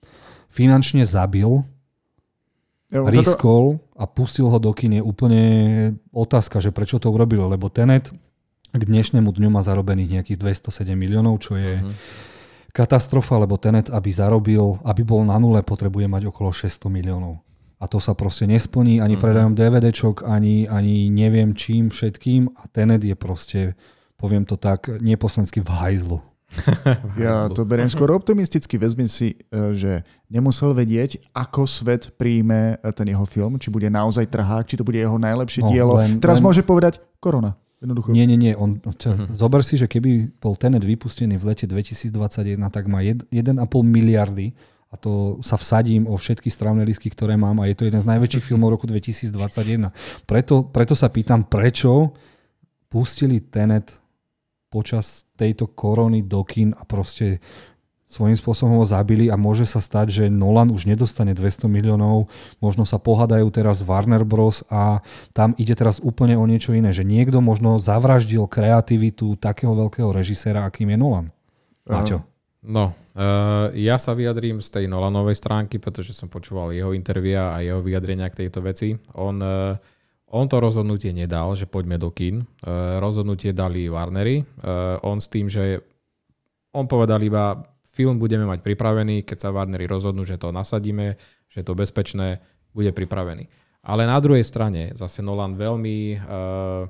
[0.47, 1.67] finančne zabil,
[2.87, 5.43] toto, riskol a pustil ho do kin je úplne
[6.15, 8.15] otázka, že prečo to urobil, lebo Tenet
[8.71, 12.30] k dnešnému dňu má zarobených nejakých 207 miliónov, čo je Mhm.
[12.71, 17.39] Katastrofa, lebo Tenet, aby zarobil, aby bol na nule, potrebuje mať okolo 600 miliónov.
[17.77, 19.21] A to sa proste nesplní ani Mhm.
[19.21, 22.53] predajom DVDčok, ani, ani neviem čím všetkým.
[22.55, 23.61] A Tenet je proste,
[24.15, 26.19] poviem to tak, neposlensky v hajzlu.
[27.17, 28.75] ja to beriem skôr optimisticky.
[28.75, 33.87] Vezmi si, e, že nemusel vedieť, ako svet príjme e, ten jeho film, či bude
[33.87, 35.95] naozaj trhák, či to bude jeho najlepšie No, dielo.
[35.97, 37.55] len- Teraz len- môže povedať korona.
[37.81, 38.13] Jednoducho.
[38.13, 38.53] Nie, nie, nie.
[38.53, 43.25] On, čo, zober si, že keby bol Tenet vypustený v lete 2021, tak má jed-
[43.33, 44.53] 1,5 miliardy
[44.93, 48.11] a to sa vsadím o všetky strávne lístky, ktoré mám a je to jeden z
[48.11, 49.89] najväčších filmov roku 2021.
[50.29, 52.13] Preto, preto sa pýtam, prečo
[52.93, 53.97] pustili Tenet
[54.71, 57.43] počas tejto korony do kin a proste
[58.11, 62.27] svojím spôsobom ho zabili a môže sa stať, že Nolan už nedostane 200 miliónov,
[62.59, 64.67] možno sa pohádajú teraz Warner Bros.
[64.67, 64.99] a
[65.31, 70.67] tam ide teraz úplne o niečo iné, že niekto možno zavraždil kreativitu takého veľkého režiséra,
[70.67, 71.27] akým je Nolan.
[71.87, 72.27] Maťo.
[72.61, 77.63] No, uh, ja sa vyjadrím z tej Nolanovej stránky, pretože som počúval jeho intervia a
[77.65, 78.99] jeho vyjadrenia k tejto veci.
[79.17, 79.81] On, uh,
[80.29, 82.45] on to rozhodnutie nedal, že poďme do kin.
[82.61, 84.45] Uh, rozhodnutie dali Warnery.
[84.61, 85.81] Uh, on s tým, že
[86.77, 87.59] on povedal iba,
[88.01, 91.21] film budeme mať pripravený, keď sa Warnery rozhodnú, že to nasadíme,
[91.53, 92.41] že je to bezpečné,
[92.73, 93.45] bude pripravený.
[93.85, 96.89] Ale na druhej strane zase Nolan veľmi uh,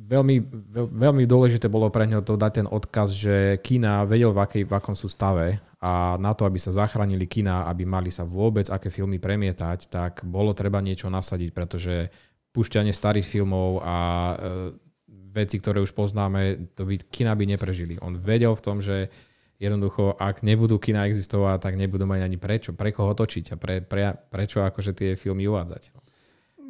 [0.00, 4.38] veľmi, veľ- veľmi dôležité bolo pre ňo to dať ten odkaz, že Kína vedel, v,
[4.40, 8.28] akej, v akom sú stave a na to, aby sa zachránili kina, aby mali sa
[8.28, 12.12] vôbec aké filmy premietať, tak bolo treba niečo nasadiť, pretože
[12.52, 14.34] púšťanie starých filmov a e,
[15.32, 17.96] veci, ktoré už poznáme, to by kina by neprežili.
[18.04, 19.08] On vedel v tom, že
[19.60, 23.84] jednoducho, ak nebudú kina existovať, tak nebudú mať ani prečo, pre koho točiť a pre,
[23.84, 25.92] pre, prečo akože tie filmy uvádzať.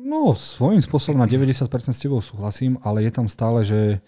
[0.00, 4.02] No, svojím spôsobom na 90% s tebou súhlasím, ale je tam stále, že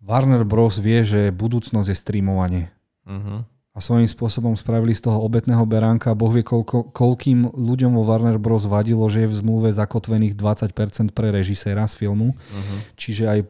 [0.00, 0.80] Warner Bros.
[0.80, 2.64] vie, že budúcnosť je streamovanie.
[3.04, 3.44] Uh-huh.
[3.70, 6.16] A svojím spôsobom spravili z toho obetného beránka.
[6.16, 8.64] Boh vie, koľko, koľkým ľuďom vo Warner Bros.
[8.64, 12.32] vadilo, že je v zmluve zakotvených 20% pre režiséra z filmu.
[12.32, 12.78] Uh-huh.
[12.96, 13.40] Čiže aj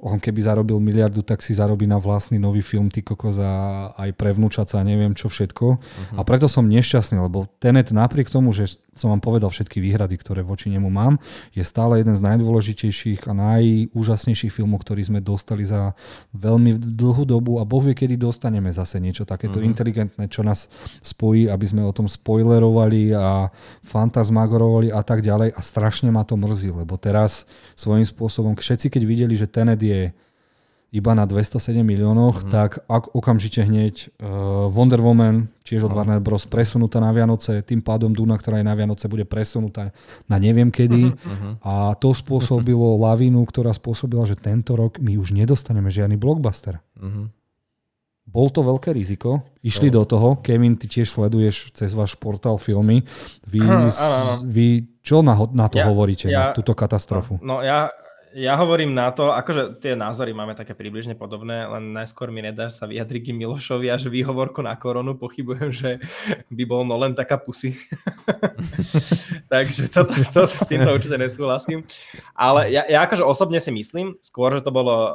[0.00, 3.52] on keby zarobil miliardu, tak si zarobí na vlastný nový film, ty kokos a
[3.96, 5.66] aj pre vnúčaca a neviem čo všetko.
[5.76, 6.16] Uh-huh.
[6.16, 10.40] A preto som nešťastný, lebo Tenet napriek tomu, že som vám povedal všetky výhrady, ktoré
[10.40, 11.20] voči nemu mám,
[11.52, 15.92] je stále jeden z najdôležitejších a najúžasnejších filmov, ktorý sme dostali za
[16.32, 19.68] veľmi dlhú dobu a Boh vie, kedy dostaneme zase niečo takéto uh-huh.
[19.68, 20.72] inteligentné, čo nás
[21.04, 23.52] spojí, aby sme o tom spoilerovali a
[23.84, 27.44] fantasmagorovali a tak ďalej a strašne ma to mrzí, lebo teraz
[27.76, 30.10] svojím spôsobom všetci, keď videli, že Tenet je
[30.96, 32.52] iba na 207 miliónoch, mm-hmm.
[32.52, 36.00] tak ak okamžite hneď uh, Wonder Woman, tiež od no.
[36.00, 36.48] Warner Bros.
[36.48, 39.92] presunutá na Vianoce, tým pádom Duna, ktorá je na Vianoce, bude presunutá
[40.24, 41.12] na neviem kedy.
[41.12, 41.52] Mm-hmm.
[41.60, 43.04] A to spôsobilo mm-hmm.
[43.12, 46.80] lavínu, ktorá spôsobila, že tento rok my už nedostaneme žiadny blockbuster.
[46.96, 47.36] Mm-hmm.
[48.26, 49.46] Bol to veľké riziko.
[49.62, 50.02] Išli no.
[50.02, 50.28] do toho.
[50.42, 53.06] Kevin, ty tiež sleduješ cez váš portál filmy.
[53.46, 54.32] Vy, Aha, áno, áno.
[54.42, 57.38] vy čo na, na to ja, hovoríte, ja, na túto katastrofu?
[57.38, 57.86] No, no ja,
[58.36, 62.68] ja hovorím na to, akože tie názory máme také približne podobné, len najskôr mi nedá
[62.68, 65.16] sa vyjadriť k Milošovi až výhovorku na koronu.
[65.16, 65.90] Pochybujem, že
[66.52, 67.80] by bol no len taká pusy.
[69.52, 71.88] Takže to, to, to, s týmto určite nesúhlasím.
[72.36, 75.12] Ale ja, ja akože osobne si myslím, skôr, že to bolo uh,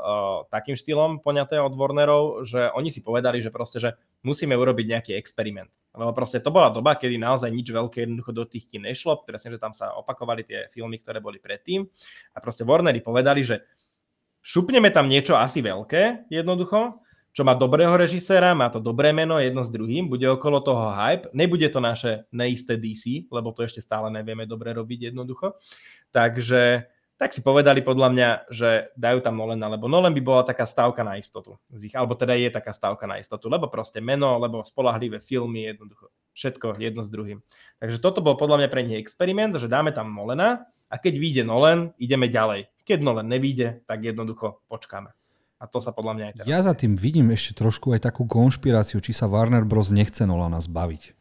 [0.49, 3.93] takým štýlom poňaté od Warnerov, že oni si povedali, že proste, že
[4.25, 5.69] musíme urobiť nejaký experiment.
[5.91, 9.51] Lebo proste to bola doba, kedy naozaj nič veľké jednoducho do tých kín nešlo, presne,
[9.51, 11.83] že tam sa opakovali tie filmy, ktoré boli predtým.
[12.31, 13.67] A proste Warnery povedali, že
[14.39, 19.63] šupneme tam niečo asi veľké, jednoducho, čo má dobrého režiséra, má to dobré meno jedno
[19.63, 24.11] s druhým, bude okolo toho hype, nebude to naše neisté DC, lebo to ešte stále
[24.11, 25.55] nevieme dobre robiť jednoducho.
[26.11, 30.65] Takže tak si povedali podľa mňa, že dajú tam Nolana, lebo Nolan by bola taká
[30.65, 31.61] stávka na istotu.
[31.69, 35.69] Z ich, alebo teda je taká stávka na istotu, lebo proste meno, lebo spolahlivé filmy,
[35.69, 36.09] jednoducho.
[36.33, 37.45] Všetko jedno s druhým.
[37.77, 41.43] Takže toto bol podľa mňa pre nich experiment, že dáme tam Nolana a keď vyjde
[41.45, 42.73] Nolan, ideme ďalej.
[42.89, 45.13] Keď Nolan nevíde, tak jednoducho počkáme.
[45.61, 46.49] A to sa podľa mňa aj teraz.
[46.49, 49.93] Ja za tým vidím ešte trošku aj takú konšpiráciu, či sa Warner Bros.
[49.93, 51.20] nechce Nolana zbaviť.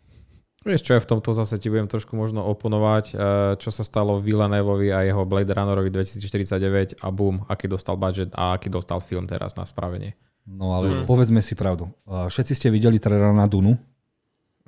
[0.61, 3.19] Vieš čo, ja v tomto zase ti budem trošku možno oponovať, eh,
[3.57, 8.61] čo sa stalo Villeneuvovi a jeho Blade Runnerovi 2049 a boom, aký dostal budget a
[8.61, 10.21] aký dostal film teraz na spravenie.
[10.45, 11.09] No ale mm.
[11.09, 11.89] povedzme si pravdu.
[12.05, 13.73] Eh, všetci ste videli trailer na Dunu?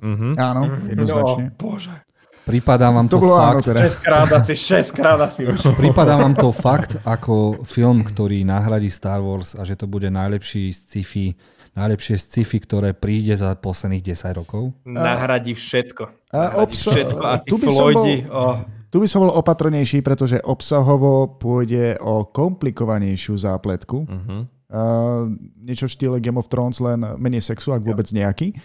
[0.01, 0.33] Mm-hmm.
[0.41, 0.89] Áno, mm-hmm.
[0.97, 1.43] jednoznačne.
[1.53, 1.95] No, bože.
[2.43, 3.55] Pripadá vám to, to bolo fakt...
[3.55, 3.79] Áno, teda.
[3.87, 5.57] 6 krát asi, 6 krát asi už.
[5.85, 10.73] Pripadá vám to fakt ako film, ktorý nahradí Star Wars a že to bude najlepší
[10.73, 11.37] sci-fi
[11.73, 14.73] najlepšie sci-fi, ktoré príde za posledných 10 rokov?
[14.85, 16.03] Nahradí všetko.
[16.33, 17.21] A obsa- všetko.
[17.21, 18.55] A tu, by som bol, oh.
[18.93, 24.05] tu by som bol opatrnejší, pretože obsahovo pôjde o komplikovanejšiu zápletku.
[24.05, 24.45] Uh-huh.
[24.73, 25.29] Uh,
[25.61, 28.57] niečo v štýle Game of Thrones, len menej sexu, ak vôbec nejaký.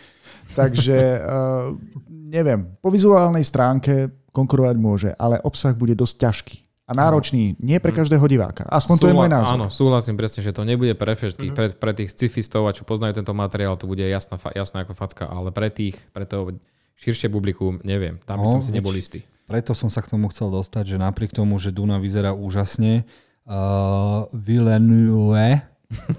[0.57, 1.77] Takže uh,
[2.09, 7.53] neviem, po vizuálnej stránke konkurovať môže, ale obsah bude dosť ťažký a náročný.
[7.61, 7.99] Nie pre mhm.
[8.01, 8.65] každého diváka.
[8.65, 9.55] Aspoň Súhla, to je môj názor.
[9.61, 11.53] Áno, súhlasím presne, že to nebude pre všetkých.
[11.53, 11.77] Mm-hmm.
[11.77, 15.29] Pre, pre tých scifistov a čo poznajú tento materiál, to bude jasná, jasná ako facka,
[15.29, 16.57] ale pre tých, pre to
[16.97, 18.17] širšie publikum, neviem.
[18.25, 19.21] Tam by no, som si nebol istý.
[19.45, 23.05] Preto som sa k tomu chcel dostať, že napriek tomu, že Duna vyzerá úžasne,
[23.45, 25.61] uh, Villeneuve,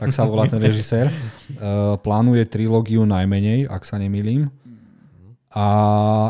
[0.02, 4.50] tak sa volá ten režisér, uh, plánuje trilógiu najmenej, ak sa nemýlim
[5.50, 5.66] a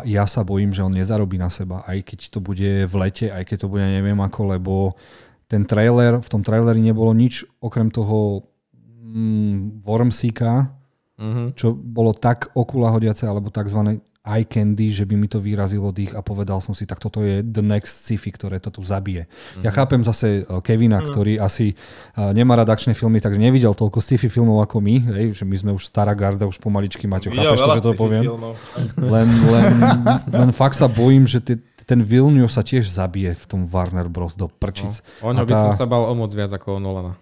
[0.08, 3.44] ja sa bojím, že on nezarobí na seba, aj keď to bude v lete, aj
[3.44, 4.74] keď to bude neviem ako, lebo
[5.52, 8.48] ten trailer, v tom traileri nebolo nič okrem toho
[9.04, 10.72] mm, Wormsika,
[11.20, 11.52] uh-huh.
[11.52, 16.20] čo bolo tak okulahodiace alebo tzv eye candy, že by mi to vyrazilo dých a
[16.20, 19.26] povedal som si, tak toto je the next sci-fi, ktoré to tu zabije.
[19.26, 19.64] Mm-hmm.
[19.64, 21.10] Ja chápem zase e, Kevina, mm-hmm.
[21.10, 21.76] ktorý asi e,
[22.36, 25.72] nemá rad akčné filmy, takže nevidel toľko sci-fi filmov ako my, hej, že my sme
[25.72, 28.28] už stará garda, už pomaličky, Maťo, chápeš to, že to poviem?
[29.00, 29.74] Len, len,
[30.28, 31.54] len fakt sa bojím, že ty,
[31.88, 34.36] ten Vilnius sa tiež zabije v tom Warner Bros.
[34.36, 35.00] do prčic.
[35.24, 35.64] No, o ňo by tá...
[35.64, 37.18] som sa bal o moc viac ako o Nolana.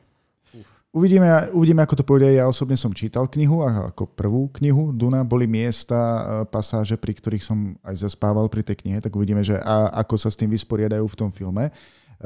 [0.98, 2.42] Uvidíme, uvidíme, ako to pôjde.
[2.42, 7.46] Ja osobne som čítal knihu ako prvú knihu Duna boli miesta, e, pasáže, pri ktorých
[7.46, 11.06] som aj zaspával pri tej knihe, tak uvidíme, že a, ako sa s tým vysporiadajú
[11.06, 11.70] v tom filme.
[11.70, 11.72] E,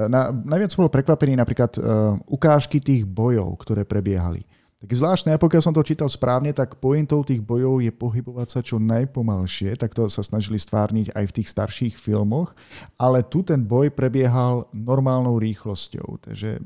[0.07, 4.47] na, najviac bolo prekvapený napríklad uh, ukážky tých bojov, ktoré prebiehali.
[4.82, 8.59] Tak zvláštne, a pokiaľ som to čítal správne, tak pointou tých bojov je pohybovať sa
[8.65, 12.57] čo najpomalšie, tak to sa snažili stvárniť aj v tých starších filmoch,
[12.97, 16.57] ale tu ten boj prebiehal normálnou rýchlosťou, takže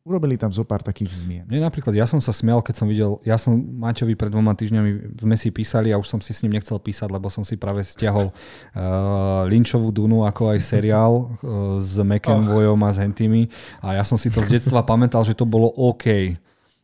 [0.00, 1.44] urobili tam zo pár takých zmien.
[1.44, 5.20] Mne napríklad, ja som sa smial, keď som videl, ja som Maťovi pred dvoma týždňami
[5.20, 7.84] sme si písali a už som si s ním nechcel písať, lebo som si práve
[7.84, 13.52] stiahol uh, Lynchovú Dunu, ako aj seriál uh, s McEnvoyom a s Hentými
[13.84, 16.36] a ja som si to z detstva pamätal, že to bolo OK.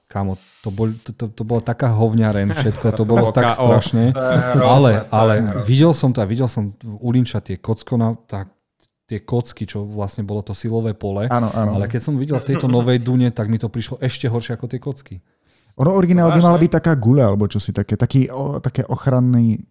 [0.07, 4.15] Kámo, to, bol, to, to, to bola taká hovňaren všetko, to bolo tak strašné.
[4.63, 5.35] Ale, ale
[5.67, 8.56] videl som to a videl som u Linča tie kockona, tak
[9.07, 11.31] tie kocky, čo vlastne bolo to silové pole.
[11.31, 11.79] Áno, áno.
[11.79, 14.67] Ale keď som videl v tejto novej Dune, tak mi to prišlo ešte horšie ako
[14.67, 15.15] tie kocky.
[15.79, 19.63] Ono originál by mala byť taká gule, alebo čo si také, taký, o, také ochranný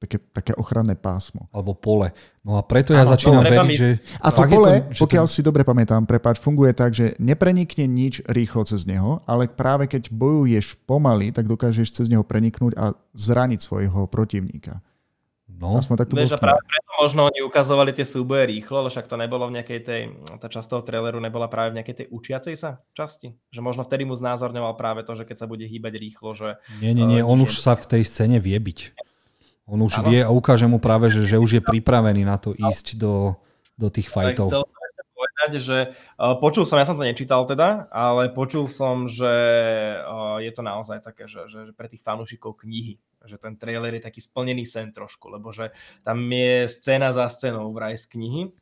[0.00, 1.46] také, také ochranné pásmo.
[1.52, 2.08] Alebo pole.
[2.40, 3.76] No a preto ja ano, začínam veriť, my...
[3.76, 3.88] že...
[4.16, 5.32] A to pole, to, pokiaľ ten...
[5.36, 10.08] si dobre pamätám, prepáč, funguje tak, že neprenikne nič rýchlo cez neho, ale práve keď
[10.08, 14.80] bojuješ pomaly, tak dokážeš cez neho preniknúť a zraniť svojho protivníka.
[15.60, 15.76] No.
[15.76, 19.20] Aspoň tak to Vieš, práve preto možno oni ukazovali tie súboje rýchlo, ale však to
[19.20, 20.02] nebolo v nejakej tej,
[20.40, 23.36] tá časť toho traileru nebola práve v nejakej tej učiacej sa časti.
[23.52, 26.56] Že možno vtedy mu znázorňoval práve to, že keď sa bude hýbať rýchlo, že...
[26.80, 28.96] Nie, nie, nie, uh, on už sa v tej scéne vie byť.
[29.68, 30.08] On už ano.
[30.08, 33.36] vie a ukáže mu práve, že, že už je pripravený na to ísť do,
[33.76, 34.48] do tých fajtov.
[34.48, 34.64] Chcel
[35.40, 39.32] povedať, že uh, počul som, ja som to nečítal teda, ale počul som, že
[40.04, 43.96] uh, je to naozaj také, že, že, že pre tých fanúšikov knihy, že ten trailer
[43.96, 45.72] je taký splnený sen trošku, lebo že
[46.04, 48.52] tam je scéna za scénou vraj z knihy,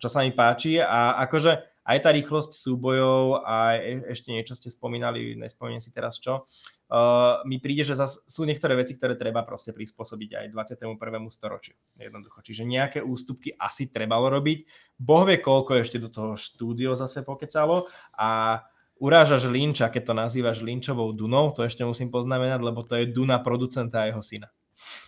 [0.00, 0.80] čo sa mi páči.
[0.80, 6.16] A akože aj tá rýchlosť súbojov a e- ešte niečo ste spomínali, nespomínam si teraz
[6.16, 6.46] čo,
[6.92, 11.00] uh, mi príde, že zas sú niektoré veci, ktoré treba proste prispôsobiť aj 21.
[11.32, 11.72] storočiu.
[11.96, 12.44] Jednoducho.
[12.44, 14.68] Čiže nejaké ústupky asi trebalo robiť.
[15.00, 18.60] Boh vie, koľko ešte do toho štúdio zase pokecalo a
[19.00, 23.40] urážaš Linča, keď to nazývaš Linčovou Dunou, to ešte musím poznamenať, lebo to je Duna
[23.40, 24.52] producenta a jeho syna.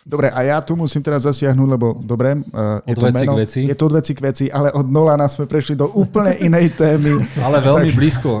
[0.05, 3.65] Dobre, a ja tu musím teraz zasiahnuť, lebo dobre, uh, je, to meno, veci.
[3.65, 7.25] je to od veci k veci, ale od Nolana sme prešli do úplne inej témy.
[7.45, 7.97] Ale veľmi tak...
[7.97, 8.31] blízko,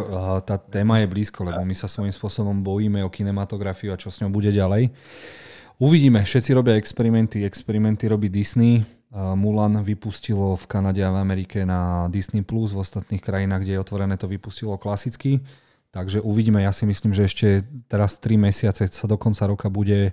[0.45, 4.21] tá téma je blízko, lebo my sa svojím spôsobom bojíme o kinematografiu a čo s
[4.21, 4.93] ňou bude ďalej.
[5.81, 8.85] Uvidíme, všetci robia experimenty, experimenty robí Disney,
[9.15, 13.81] Mulan vypustilo v Kanade a v Amerike na Disney+, Plus, v ostatných krajinách, kde je
[13.81, 15.39] otvorené, to vypustilo klasicky.
[15.95, 17.47] Takže uvidíme, ja si myslím, že ešte
[17.87, 20.11] teraz 3 mesiace sa do konca roka bude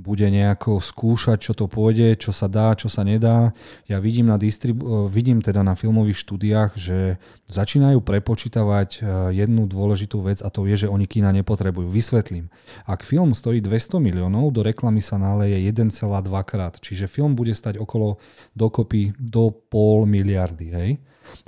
[0.00, 3.52] bude nejako skúšať, čo to pôjde, čo sa dá, čo sa nedá.
[3.84, 7.20] Ja vidím, na distribu- vidím teda na filmových štúdiách, že
[7.52, 8.98] začínajú prepočítavať e,
[9.36, 11.92] jednu dôležitú vec a to je, že oni kina nepotrebujú.
[11.92, 12.48] Vysvetlím.
[12.88, 16.00] Ak film stojí 200 miliónov, do reklamy sa náleje 1,2
[16.48, 16.80] krát.
[16.80, 18.16] Čiže film bude stať okolo
[18.56, 20.66] dokopy do pol miliardy.
[20.72, 20.90] Hej?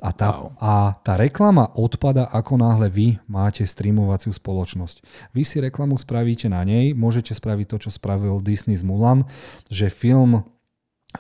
[0.03, 0.53] A tá, wow.
[0.59, 5.03] a tá reklama odpada, ako náhle vy máte streamovaciu spoločnosť.
[5.33, 9.27] Vy si reklamu spravíte na nej, môžete spraviť to, čo spravil Disney z Mulan,
[9.71, 10.47] že film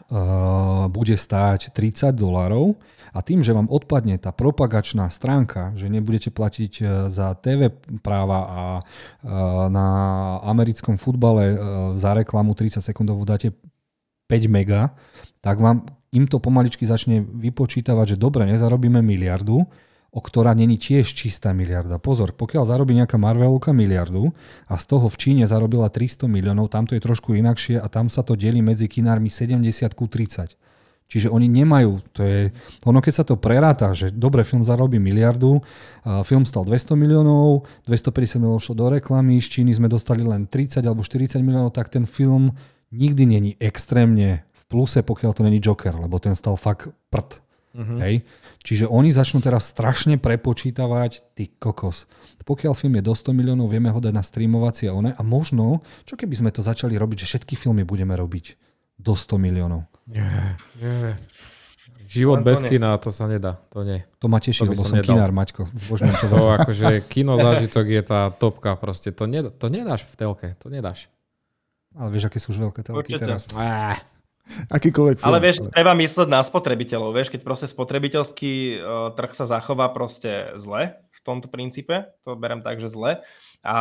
[0.08, 2.80] Uh, bude stáť 30 dolárov
[3.12, 7.68] a tým, že vám odpadne tá propagačná stránka, že nebudete platiť uh, za TV
[8.00, 9.86] práva a uh, na
[10.48, 11.56] americkom futbale uh,
[12.00, 13.52] za reklamu 30 sekundovú dáte
[14.32, 14.96] 5 mega,
[15.44, 19.64] tak vám im to pomaličky začne vypočítavať, že dobre, nezarobíme miliardu,
[20.12, 21.96] o ktorá není tiež čistá miliarda.
[21.96, 24.28] Pozor, pokiaľ zarobí nejaká Marvelovka miliardu
[24.68, 28.12] a z toho v Číne zarobila 300 miliónov, tam to je trošku inakšie a tam
[28.12, 29.64] sa to delí medzi kinármi 70
[29.96, 30.52] ku 30.
[31.08, 32.40] Čiže oni nemajú, to je,
[32.88, 35.60] ono keď sa to preráta, že dobre, film zarobí miliardu,
[36.24, 40.80] film stal 200 miliónov, 250 miliónov šlo do reklamy, z Číny sme dostali len 30
[40.84, 42.52] alebo 40 miliónov, tak ten film
[42.92, 47.44] nikdy není extrémne pluse, pokiaľ to není Joker, lebo ten stal fakt prd.
[47.72, 48.00] Uh-huh.
[48.00, 48.24] Hej?
[48.64, 52.08] Čiže oni začnú teraz strašne prepočítavať ty kokos.
[52.42, 55.84] Pokiaľ film je do 100 miliónov, vieme ho dať na streamovacie a one a možno,
[56.08, 58.56] čo keby sme to začali robiť, že všetky filmy budeme robiť
[58.96, 59.88] do 100 miliónov.
[60.08, 61.16] Nie, nie.
[62.12, 62.76] Život bez nie.
[62.76, 63.56] kina, to sa nedá.
[63.72, 64.04] To nie.
[64.20, 65.64] To ma teší, to lebo som, som kinár, Maťko.
[65.72, 69.16] Zbožňujem to, to akože kino zážitok je tá topka proste.
[69.16, 71.08] To, ne, to nedáš v telke, to nedáš.
[71.96, 73.24] Ale vieš, aké sú už veľké telky Určite.
[73.24, 73.48] teraz.
[73.56, 73.96] Ah.
[74.68, 75.28] Akýkoľvek film.
[75.30, 80.58] Ale vieš, treba mysleť na spotrebiteľov, vieš, keď proste spotrebiteľský uh, trh sa zachová proste
[80.58, 83.22] zle v tomto princípe, to berem tak, že zle,
[83.62, 83.76] a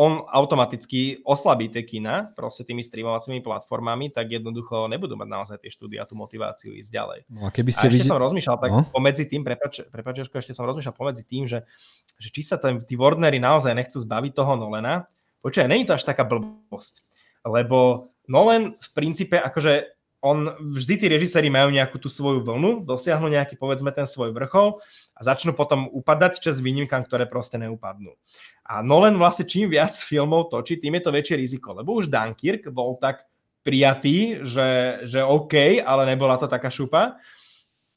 [0.00, 5.68] on automaticky oslabí tie kina proste tými streamovacími platformami, tak jednoducho nebudú mať naozaj tie
[5.68, 7.18] štúdia tú motiváciu ísť ďalej.
[7.28, 8.12] No a keby ste a ešte videli...
[8.16, 8.88] som rozmýšľal tak no?
[8.88, 11.68] pomedzi tým, prepač, prepač, ešte som rozmýšľal pomedzi tým, že,
[12.16, 15.04] že či sa ten, tí Warnery naozaj nechcú zbaviť toho Nolena,
[15.44, 17.04] počkaj, není to až taká blbosť,
[17.44, 19.95] lebo Nolan v princípe akože
[20.26, 24.82] on, vždy tí režiséri majú nejakú tú svoju vlnu, dosiahnu nejaký, povedzme, ten svoj vrchol
[25.14, 28.18] a začnú potom upadať čas výnimkám, ktoré proste neupadnú.
[28.66, 32.66] A Nolan vlastne čím viac filmov točí, tým je to väčšie riziko, lebo už Dunkirk
[32.74, 33.22] bol tak
[33.62, 37.18] prijatý, že, že OK, ale nebola to taká šupa.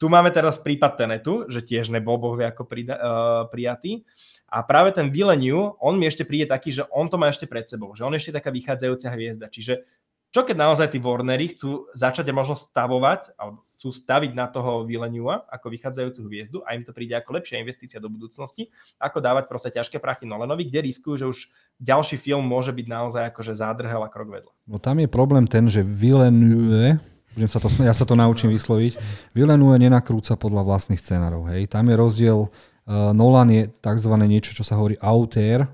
[0.00, 4.00] Tu máme teraz prípad Tenetu, že tiež nebol boh ako pri, uh, prijatý.
[4.48, 7.68] A práve ten Villeneuve, on mi ešte príde taký, že on to má ešte pred
[7.68, 9.46] sebou, že on ešte taká vychádzajúca hviezda.
[9.52, 9.84] Čiže
[10.30, 15.48] čo keď naozaj tí Warnery chcú začať možno stavovať, alebo chcú staviť na toho Villeneuva
[15.48, 18.68] ako vychádzajúcu hviezdu a im to príde ako lepšia investícia do budúcnosti,
[19.00, 21.38] ako dávať proste ťažké prachy Nolanovi, kde riskujú, že už
[21.80, 24.52] ďalší film môže byť naozaj akože zádrhel a krok vedľa.
[24.68, 27.00] No tam je problém ten, že Villeneuve,
[27.32, 29.00] budem sa to, ja sa to naučím vysloviť,
[29.32, 31.48] Villeneuve nenakrúca podľa vlastných scenárov.
[31.48, 31.72] Hej.
[31.72, 34.12] Tam je rozdiel, uh, Nolan je tzv.
[34.28, 35.64] niečo, čo sa hovorí autér,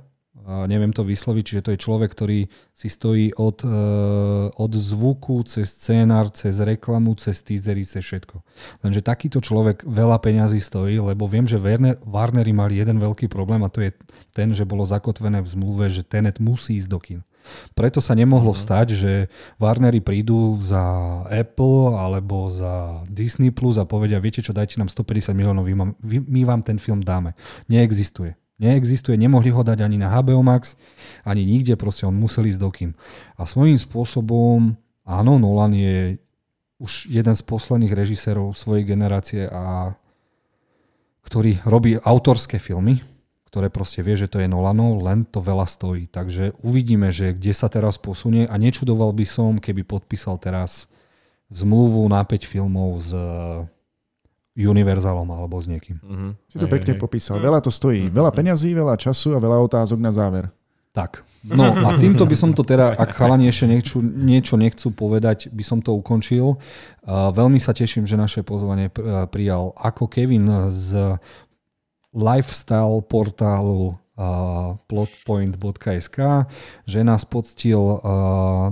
[0.46, 3.78] neviem to vysloviť, čiže to je človek, ktorý si stojí od, e,
[4.54, 8.46] od zvuku, cez scénar, cez reklamu, cez teasery, cez všetko.
[8.86, 13.66] Lenže takýto človek veľa peňazí stojí, lebo viem, že Warner, Warnery mali jeden veľký problém
[13.66, 13.90] a to je
[14.30, 17.20] ten, že bolo zakotvené v zmluve, že Tenet musí ísť do kin.
[17.74, 18.64] Preto sa nemohlo uh-huh.
[18.66, 19.12] stať, že
[19.58, 20.82] Warnery prídu za
[21.26, 25.66] Apple alebo za Disney Plus a povedia, viete čo, dajte nám 150 miliónov,
[26.06, 27.34] my vám ten film dáme.
[27.66, 28.38] Neexistuje.
[28.56, 30.80] Neexistuje, nemohli ho dať ani na HBO Max,
[31.28, 32.90] ani nikde, proste on musel ísť do kým.
[33.36, 34.72] A svojím spôsobom,
[35.04, 36.16] áno, Nolan je
[36.80, 39.92] už jeden z posledných režisérov svojej generácie a
[41.24, 43.04] ktorý robí autorské filmy,
[43.52, 46.08] ktoré proste vie, že to je Nolanov, len to veľa stojí.
[46.08, 50.88] Takže uvidíme, že kde sa teraz posunie a nečudoval by som, keby podpísal teraz
[51.52, 53.10] zmluvu na 5 filmov s
[54.64, 56.00] univerzálom alebo s niekým.
[56.00, 56.32] Uh-huh.
[56.48, 57.36] Si to aj, pekne aj, popísal.
[57.36, 58.08] Veľa to stojí.
[58.08, 58.16] Uh-huh.
[58.16, 60.48] Veľa peňazí, veľa času a veľa otázok na záver.
[60.96, 61.28] Tak.
[61.44, 65.60] No a týmto by som to teda, ak chalani ešte nechču, niečo nechcú povedať, by
[65.60, 66.56] som to ukončil.
[67.04, 68.88] Uh, veľmi sa teším, že naše pozvanie
[69.28, 71.20] prijal ako Kevin z
[72.16, 76.48] lifestyle portálu uh, plotpoint.sk,
[76.88, 78.00] že nás poctil uh,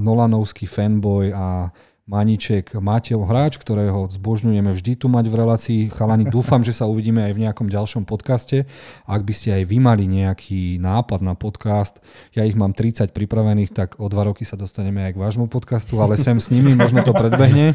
[0.01, 1.69] Nolanovský fanboy a
[2.05, 5.81] Maniček, Matev hráč, ktorého zbožňujeme vždy tu mať v relácii.
[5.89, 8.69] Chalani, dúfam, že sa uvidíme aj v nejakom ďalšom podcaste.
[9.09, 12.05] Ak by ste aj vy mali nejaký nápad na podcast,
[12.37, 15.97] ja ich mám 30 pripravených, tak o dva roky sa dostaneme aj k vášmu podcastu,
[16.05, 17.73] ale sem s nimi, možno to predbehne.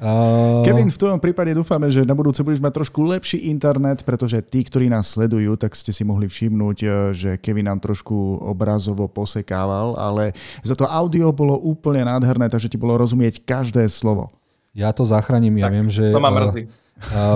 [0.68, 4.68] Kevin, v tvojom prípade dúfame, že na budúce budeš mať trošku lepší internet, pretože tí,
[4.68, 9.96] ktorí nás sledujú, tak ste si mohli všimnúť, e, že Kevin nám trošku obrazovo posekával,
[9.96, 14.34] ale za to audio bolo úplne nádherné, takže ti bolo rozumieť každé slovo.
[14.74, 16.10] Ja to zachránim, ja tak, viem, že...
[16.10, 16.66] To ma mrzí.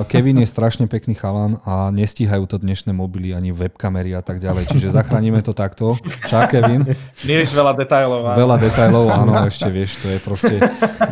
[0.07, 4.71] Kevin je strašne pekný chalan a nestíhajú to dnešné mobily ani webkamery a tak ďalej,
[4.71, 5.99] čiže zachránime to takto.
[6.31, 6.87] Čau Kevin.
[7.27, 8.31] Vieš veľa detajlov.
[8.31, 8.39] Áno.
[8.39, 10.55] Veľa detajlov, áno, ešte vieš, to je proste...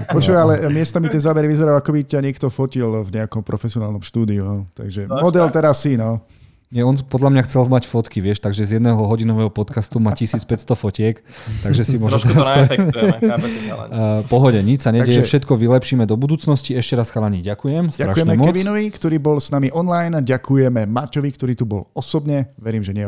[0.07, 4.47] Počuj, ale miestami tie zábery vyzerajú, ako by ťa niekto fotil v nejakom profesionálnom štúdiu.
[4.47, 4.57] No.
[4.71, 6.23] Takže no, model teraz si, no.
[6.75, 10.75] Nie, on podľa mňa chcel mať fotky, vieš, takže z jedného hodinového podcastu má 1500
[10.75, 11.23] fotiek,
[11.63, 12.19] takže si môže...
[12.19, 12.43] Trošku to
[14.35, 15.39] Pohode, nič sa nedieje, takže...
[15.39, 16.75] všetko vylepšíme do budúcnosti.
[16.75, 17.95] Ešte raz chalani, ďakujem.
[17.95, 18.51] Ďakujeme moc.
[18.51, 22.51] Kevinovi, ktorý bol s nami online, ďakujeme Maťovi, ktorý tu bol osobne.
[22.59, 23.07] Verím, že nie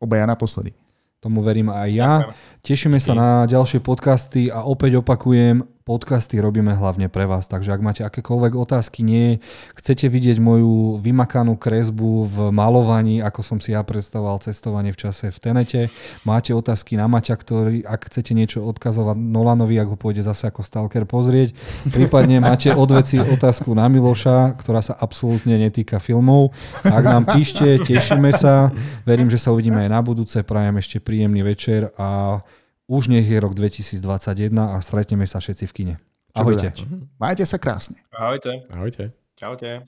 [0.00, 0.72] obaja naposledy.
[1.20, 2.24] Tomu verím aj ja.
[2.24, 2.64] Ďakujem.
[2.64, 7.78] Tešíme sa na ďalšie podcasty a opäť opakujem, podcasty robíme hlavne pre vás, takže ak
[7.78, 9.38] máte akékoľvek otázky, nie,
[9.78, 15.30] chcete vidieť moju vymakanú kresbu v malovaní, ako som si ja predstavoval cestovanie v čase
[15.30, 15.86] v Tenete,
[16.26, 20.66] máte otázky na Maťa, ktorý, ak chcete niečo odkazovať Nolanovi, ak ho pôjde zase ako
[20.66, 21.54] stalker pozrieť,
[21.94, 26.50] prípadne máte odveci otázku na Miloša, ktorá sa absolútne netýka filmov,
[26.82, 28.74] ak nám píšte, tešíme sa,
[29.06, 32.42] verím, že sa uvidíme aj na budúce, prajem ešte príjemný večer a
[32.86, 35.94] už nech je rok 2021 a stretneme sa všetci v kine.
[36.36, 36.70] Ahojte.
[37.18, 37.98] Majte sa krásne.
[38.14, 38.66] Ahojte.
[38.70, 39.16] Ahojte.
[39.36, 39.84] Čaute.